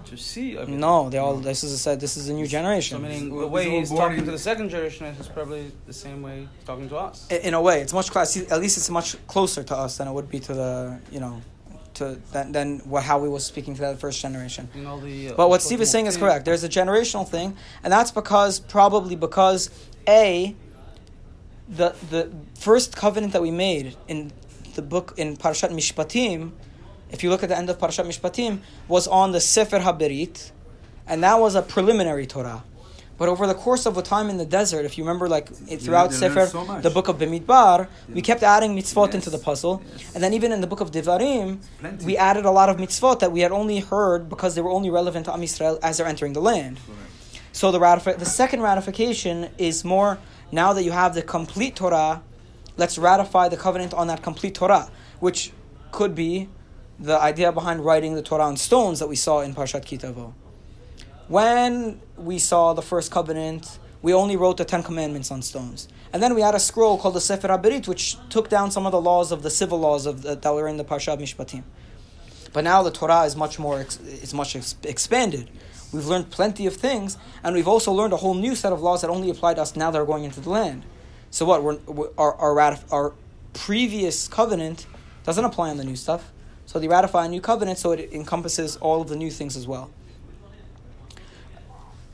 to 0.04 0.16
see. 0.16 0.52
everything. 0.58 0.78
No, 0.78 1.08
they 1.08 1.16
all. 1.18 1.36
This 1.36 1.64
is 1.64 1.86
a 1.86 1.96
this 1.96 2.16
is 2.18 2.28
a 2.28 2.34
new 2.34 2.44
So 2.46 2.50
generation. 2.50 3.00
meaning 3.02 3.26
It's 3.32 3.40
the 3.40 3.46
way 3.48 3.70
he's 3.70 3.90
talking 3.90 4.24
to 4.24 4.30
the 4.30 4.38
second 4.38 4.68
generation 4.68 5.06
is 5.06 5.28
probably 5.28 5.72
the 5.86 5.92
same 5.92 6.20
way 6.22 6.40
he's 6.56 6.66
talking 6.66 6.88
to 6.90 6.96
us. 6.96 7.26
in 7.30 7.54
a 7.54 7.60
way, 7.62 7.80
it's 7.80 7.94
much 7.94 8.10
class. 8.10 8.36
At 8.36 8.60
least 8.60 8.76
it's 8.76 8.90
much 8.90 9.16
closer 9.26 9.62
to 9.64 9.74
us 9.76 9.96
than 9.96 10.06
it 10.08 10.12
would 10.12 10.30
be 10.30 10.38
to 10.40 10.52
the 10.54 11.00
you 11.10 11.18
know, 11.20 11.40
to 11.94 12.18
than, 12.32 12.52
than 12.52 12.78
what 12.80 13.02
how 13.04 13.18
we 13.18 13.28
was 13.28 13.44
speaking 13.46 13.74
to 13.76 13.80
that 13.80 13.98
first 13.98 14.20
generation. 14.20 14.68
The, 14.74 15.30
uh, 15.30 15.34
But 15.34 15.48
what 15.48 15.62
Steve 15.62 15.80
is 15.80 15.90
saying 15.90 16.06
is 16.06 16.16
correct. 16.18 16.44
There's 16.44 16.62
a 16.62 16.68
generational 16.68 17.26
thing, 17.26 17.56
and 17.82 17.90
that's 17.92 18.10
because 18.10 18.60
probably 18.60 19.16
because 19.16 19.70
a 20.06 20.54
the 21.68 21.94
the 22.10 22.30
first 22.58 22.94
covenant 22.96 23.32
that 23.32 23.42
we 23.42 23.50
made 23.50 23.96
in 24.08 24.32
the 24.74 24.82
book 24.82 25.14
in 25.16 25.36
Parashat 25.36 25.70
Mishpatim, 25.70 26.52
if 27.10 27.22
you 27.22 27.30
look 27.30 27.42
at 27.42 27.48
the 27.48 27.56
end 27.56 27.70
of 27.70 27.78
Parashat 27.78 28.06
Mishpatim, 28.06 28.60
was 28.88 29.06
on 29.08 29.32
the 29.32 29.40
Sefer 29.40 29.78
Haberit, 29.80 30.52
and 31.06 31.22
that 31.22 31.40
was 31.40 31.54
a 31.54 31.62
preliminary 31.62 32.26
Torah. 32.26 32.62
But 33.18 33.30
over 33.30 33.46
the 33.46 33.54
course 33.54 33.86
of 33.86 33.96
a 33.96 34.02
time 34.02 34.28
in 34.28 34.36
the 34.36 34.44
desert, 34.44 34.84
if 34.84 34.98
you 34.98 35.04
remember, 35.04 35.26
like 35.26 35.48
throughout 35.48 36.10
learned 36.10 36.14
Sefer, 36.34 36.46
so 36.48 36.80
the 36.82 36.90
book 36.90 37.08
of 37.08 37.16
Bimidbar, 37.16 37.88
we 38.12 38.20
kept 38.20 38.42
adding 38.42 38.76
mitzvot 38.76 39.06
Yes. 39.06 39.14
into 39.14 39.30
the 39.30 39.38
puzzle, 39.38 39.82
Yes. 39.96 40.14
and 40.14 40.22
then 40.22 40.34
even 40.34 40.52
in 40.52 40.60
the 40.60 40.66
book 40.66 40.80
of 40.82 40.90
Devarim, 40.90 41.58
we 42.04 42.18
added 42.18 42.44
a 42.44 42.50
lot 42.50 42.68
of 42.68 42.76
mitzvot 42.76 43.20
that 43.20 43.32
we 43.32 43.40
had 43.40 43.52
only 43.52 43.80
heard 43.80 44.28
because 44.28 44.54
they 44.54 44.60
were 44.60 44.70
only 44.70 44.90
relevant 44.90 45.24
to 45.24 45.32
Am 45.32 45.40
Yisrael 45.40 45.78
as 45.82 45.96
they're 45.96 46.06
entering 46.06 46.34
the 46.34 46.42
land. 46.42 46.78
Correct. 46.86 47.00
So 47.52 47.70
the 47.72 47.78
ratifi- 47.78 48.18
the 48.18 48.26
second 48.26 48.60
ratification 48.60 49.48
is 49.56 49.82
more 49.82 50.18
now 50.52 50.72
that 50.72 50.82
you 50.82 50.92
have 50.92 51.14
the 51.14 51.22
complete 51.22 51.76
Torah, 51.76 52.22
let's 52.76 52.98
ratify 52.98 53.48
the 53.48 53.56
covenant 53.56 53.94
on 53.94 54.06
that 54.06 54.22
complete 54.22 54.54
Torah, 54.54 54.90
which 55.20 55.52
could 55.92 56.14
be 56.14 56.48
the 56.98 57.18
idea 57.20 57.52
behind 57.52 57.84
writing 57.84 58.14
the 58.14 58.22
Torah 58.22 58.44
on 58.44 58.56
stones 58.56 58.98
that 59.00 59.08
we 59.08 59.16
saw 59.16 59.40
in 59.40 59.54
Parshat 59.54 59.84
Ki 59.84 59.98
Tavo. 59.98 60.32
When 61.28 62.00
we 62.16 62.38
saw 62.38 62.72
the 62.72 62.82
first 62.82 63.10
covenant, 63.10 63.78
we 64.02 64.14
only 64.14 64.36
wrote 64.36 64.56
the 64.56 64.64
Ten 64.64 64.82
Commandments 64.82 65.30
on 65.30 65.42
stones. 65.42 65.88
And 66.12 66.22
then 66.22 66.34
we 66.34 66.40
had 66.40 66.54
a 66.54 66.60
scroll 66.60 66.98
called 66.98 67.14
the 67.14 67.20
Sefer 67.20 67.48
HaBerit, 67.48 67.88
which 67.88 68.16
took 68.30 68.48
down 68.48 68.70
some 68.70 68.86
of 68.86 68.92
the 68.92 69.00
laws 69.00 69.32
of 69.32 69.42
the 69.42 69.50
civil 69.50 69.80
laws 69.80 70.06
of 70.06 70.22
the, 70.22 70.36
that 70.36 70.54
were 70.54 70.68
in 70.68 70.76
the 70.76 70.84
Parsha 70.84 71.18
Mishpatim. 71.18 71.64
But 72.52 72.64
now 72.64 72.82
the 72.82 72.90
Torah 72.90 73.24
is 73.24 73.36
much 73.36 73.58
more, 73.58 73.80
it's 73.80 74.32
much 74.32 74.54
ex- 74.56 74.76
expanded. 74.84 75.50
We've 75.96 76.06
learned 76.06 76.30
plenty 76.30 76.66
of 76.66 76.76
things, 76.76 77.16
and 77.42 77.54
we've 77.54 77.66
also 77.66 77.90
learned 77.90 78.12
a 78.12 78.18
whole 78.18 78.34
new 78.34 78.54
set 78.54 78.70
of 78.70 78.82
laws 78.82 79.00
that 79.00 79.08
only 79.08 79.30
apply 79.30 79.54
to 79.54 79.62
us 79.62 79.74
now 79.76 79.90
that 79.90 79.98
we're 79.98 80.04
going 80.04 80.24
into 80.24 80.40
the 80.40 80.50
land. 80.50 80.84
So 81.30 81.46
what? 81.46 81.62
We're, 81.62 81.76
we're, 81.86 82.10
our, 82.18 82.34
our, 82.34 82.54
ratif- 82.54 82.92
our 82.92 83.14
previous 83.54 84.28
covenant 84.28 84.86
doesn't 85.24 85.44
apply 85.44 85.70
on 85.70 85.78
the 85.78 85.84
new 85.84 85.96
stuff. 85.96 86.30
So 86.66 86.78
they 86.78 86.86
ratify 86.86 87.24
a 87.24 87.28
new 87.28 87.40
covenant, 87.40 87.78
so 87.78 87.92
it 87.92 88.12
encompasses 88.12 88.76
all 88.76 89.00
of 89.00 89.08
the 89.08 89.16
new 89.16 89.30
things 89.30 89.56
as 89.56 89.66
well. 89.66 89.90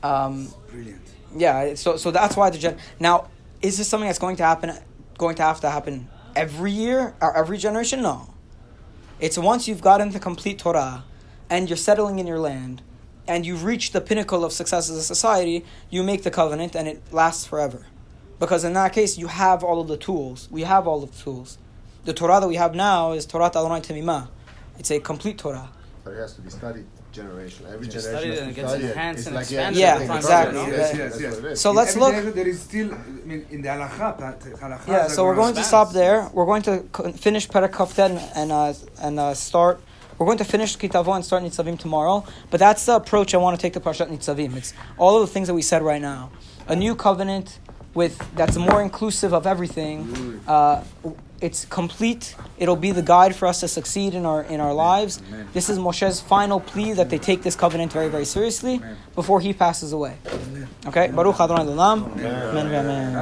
Um, 0.01 0.47
Brilliant. 0.69 1.01
yeah, 1.35 1.75
so 1.75 1.97
so 1.97 2.11
that's 2.11 2.37
why 2.37 2.49
the 2.49 2.57
gen. 2.57 2.77
Now, 2.99 3.29
is 3.61 3.77
this 3.77 3.87
something 3.89 4.07
that's 4.07 4.19
going 4.19 4.37
to 4.37 4.43
happen? 4.43 4.71
Going 5.17 5.35
to 5.35 5.43
have 5.43 5.59
to 5.61 5.69
happen 5.69 6.07
every 6.35 6.71
year 6.71 7.15
or 7.21 7.35
every 7.35 7.57
generation? 7.57 8.01
No. 8.01 8.33
It's 9.19 9.37
once 9.37 9.67
you've 9.67 9.81
gotten 9.81 10.11
the 10.11 10.19
complete 10.19 10.59
Torah, 10.59 11.03
and 11.49 11.69
you're 11.69 11.77
settling 11.77 12.19
in 12.19 12.27
your 12.27 12.39
land, 12.39 12.81
and 13.27 13.45
you've 13.45 13.63
reached 13.63 13.93
the 13.93 14.01
pinnacle 14.01 14.43
of 14.43 14.51
success 14.53 14.89
as 14.89 14.97
a 14.97 15.03
society, 15.03 15.65
you 15.89 16.03
make 16.03 16.23
the 16.23 16.31
covenant, 16.31 16.75
and 16.75 16.87
it 16.87 17.01
lasts 17.11 17.45
forever. 17.45 17.85
Because 18.39 18.63
in 18.63 18.73
that 18.73 18.93
case, 18.93 19.17
you 19.17 19.27
have 19.27 19.63
all 19.63 19.79
of 19.79 19.87
the 19.87 19.97
tools. 19.97 20.47
We 20.51 20.63
have 20.63 20.87
all 20.87 21.03
of 21.03 21.15
the 21.15 21.23
tools. 21.23 21.57
The 22.05 22.13
Torah 22.13 22.41
that 22.41 22.47
we 22.47 22.55
have 22.55 22.75
now 22.75 23.13
is 23.13 23.25
Torah 23.25 23.45
Adonai 23.45 23.79
Temimah. 23.81 24.27
It's 24.79 24.91
a 24.91 24.99
complete 24.99 25.37
Torah. 25.37 25.69
But 26.03 26.13
it 26.15 26.17
has 26.17 26.33
to 26.33 26.41
be 26.41 26.49
studied 26.49 26.85
generation. 27.13 27.65
Every 27.71 27.87
Just 27.87 28.07
generation 28.07 28.35
studied 28.35 28.37
has 28.37 28.39
and 28.39 28.47
to 28.47 28.51
it 28.51 28.55
gets 28.55 28.69
study 28.71 28.83
it. 28.83 28.89
enhanced 28.91 29.17
It's 29.19 29.27
and 29.27 29.35
like, 29.35 29.43
expanded 29.43 29.79
Yeah, 29.79 29.93
everything. 29.93 30.15
exactly. 30.17 30.59
Yes, 30.59 30.67
Yes, 30.67 30.77
yes, 30.77 30.97
yes, 30.97 31.21
yes. 31.21 31.35
what 31.35 31.45
it 31.45 31.51
is. 31.53 31.61
So 31.61 31.69
In 31.69 31.75
let's 31.77 31.95
look. 31.95 32.33
There 32.35 32.47
is 32.47 32.59
still, 32.61 32.93
I 32.93 32.97
mean, 33.25 33.45
in 33.51 33.61
the 33.61 33.69
halakha, 33.69 34.17
halakha 34.59 34.87
Yeah, 34.87 35.07
so 35.07 35.23
we're 35.23 35.35
going 35.35 35.53
to 35.55 35.63
stop 35.63 35.93
there. 35.93 36.29
We're 36.33 36.45
going 36.47 36.63
to 36.63 36.83
finish 37.13 37.47
Perek 37.47 37.71
Kaf 37.71 37.95
Tet 37.95 38.11
and 38.35 38.51
uh, 38.51 38.73
and 39.01 39.19
uh, 39.19 39.33
start. 39.35 39.79
We're 40.17 40.25
going 40.25 40.37
to 40.37 40.45
finish 40.45 40.75
Ki 40.75 40.89
Tavo 40.89 41.15
and 41.15 41.25
start 41.25 41.43
Nitzavim 41.43 41.79
tomorrow. 41.79 42.23
But 42.49 42.59
that's 42.59 42.85
the 42.85 42.95
approach 42.95 43.33
I 43.33 43.37
want 43.37 43.57
to 43.57 43.61
take 43.61 43.73
to 43.73 43.79
Parshat 43.79 44.09
Nitzavim. 44.09 44.55
It's 44.55 44.73
all 44.97 45.21
of 45.21 45.27
the 45.27 45.33
things 45.33 45.47
that 45.47 45.53
we 45.53 45.61
said 45.61 45.81
right 45.81 46.01
now. 46.01 46.31
A 46.67 46.75
new 46.75 46.95
covenant 46.95 47.59
with 47.93 48.17
that's 48.35 48.57
more 48.57 48.81
inclusive 48.81 49.33
of 49.33 49.45
everything. 49.45 50.41
Uh, 50.47 50.83
it's 51.41 51.65
complete. 51.65 52.35
It'll 52.57 52.77
be 52.77 52.91
the 52.91 53.01
guide 53.01 53.35
for 53.35 53.47
us 53.47 53.59
to 53.59 53.67
succeed 53.67 54.13
in 54.13 54.25
our 54.25 54.43
in 54.43 54.59
our 54.61 54.73
lives. 54.73 55.21
Amen. 55.27 55.49
This 55.53 55.69
is 55.69 55.77
Moshe's 55.77 56.21
final 56.21 56.59
plea 56.59 56.93
that 56.93 57.09
they 57.09 57.17
take 57.17 57.43
this 57.43 57.55
covenant 57.55 57.91
very 57.91 58.07
very 58.07 58.25
seriously 58.25 58.75
Amen. 58.75 58.97
before 59.13 59.41
he 59.41 59.53
passes 59.53 59.91
away. 59.91 60.15
Okay, 60.87 61.11
Baruch 61.11 61.39
Adonai. 61.39 61.63
Amen. 61.63 62.67
Amen. 62.67 63.15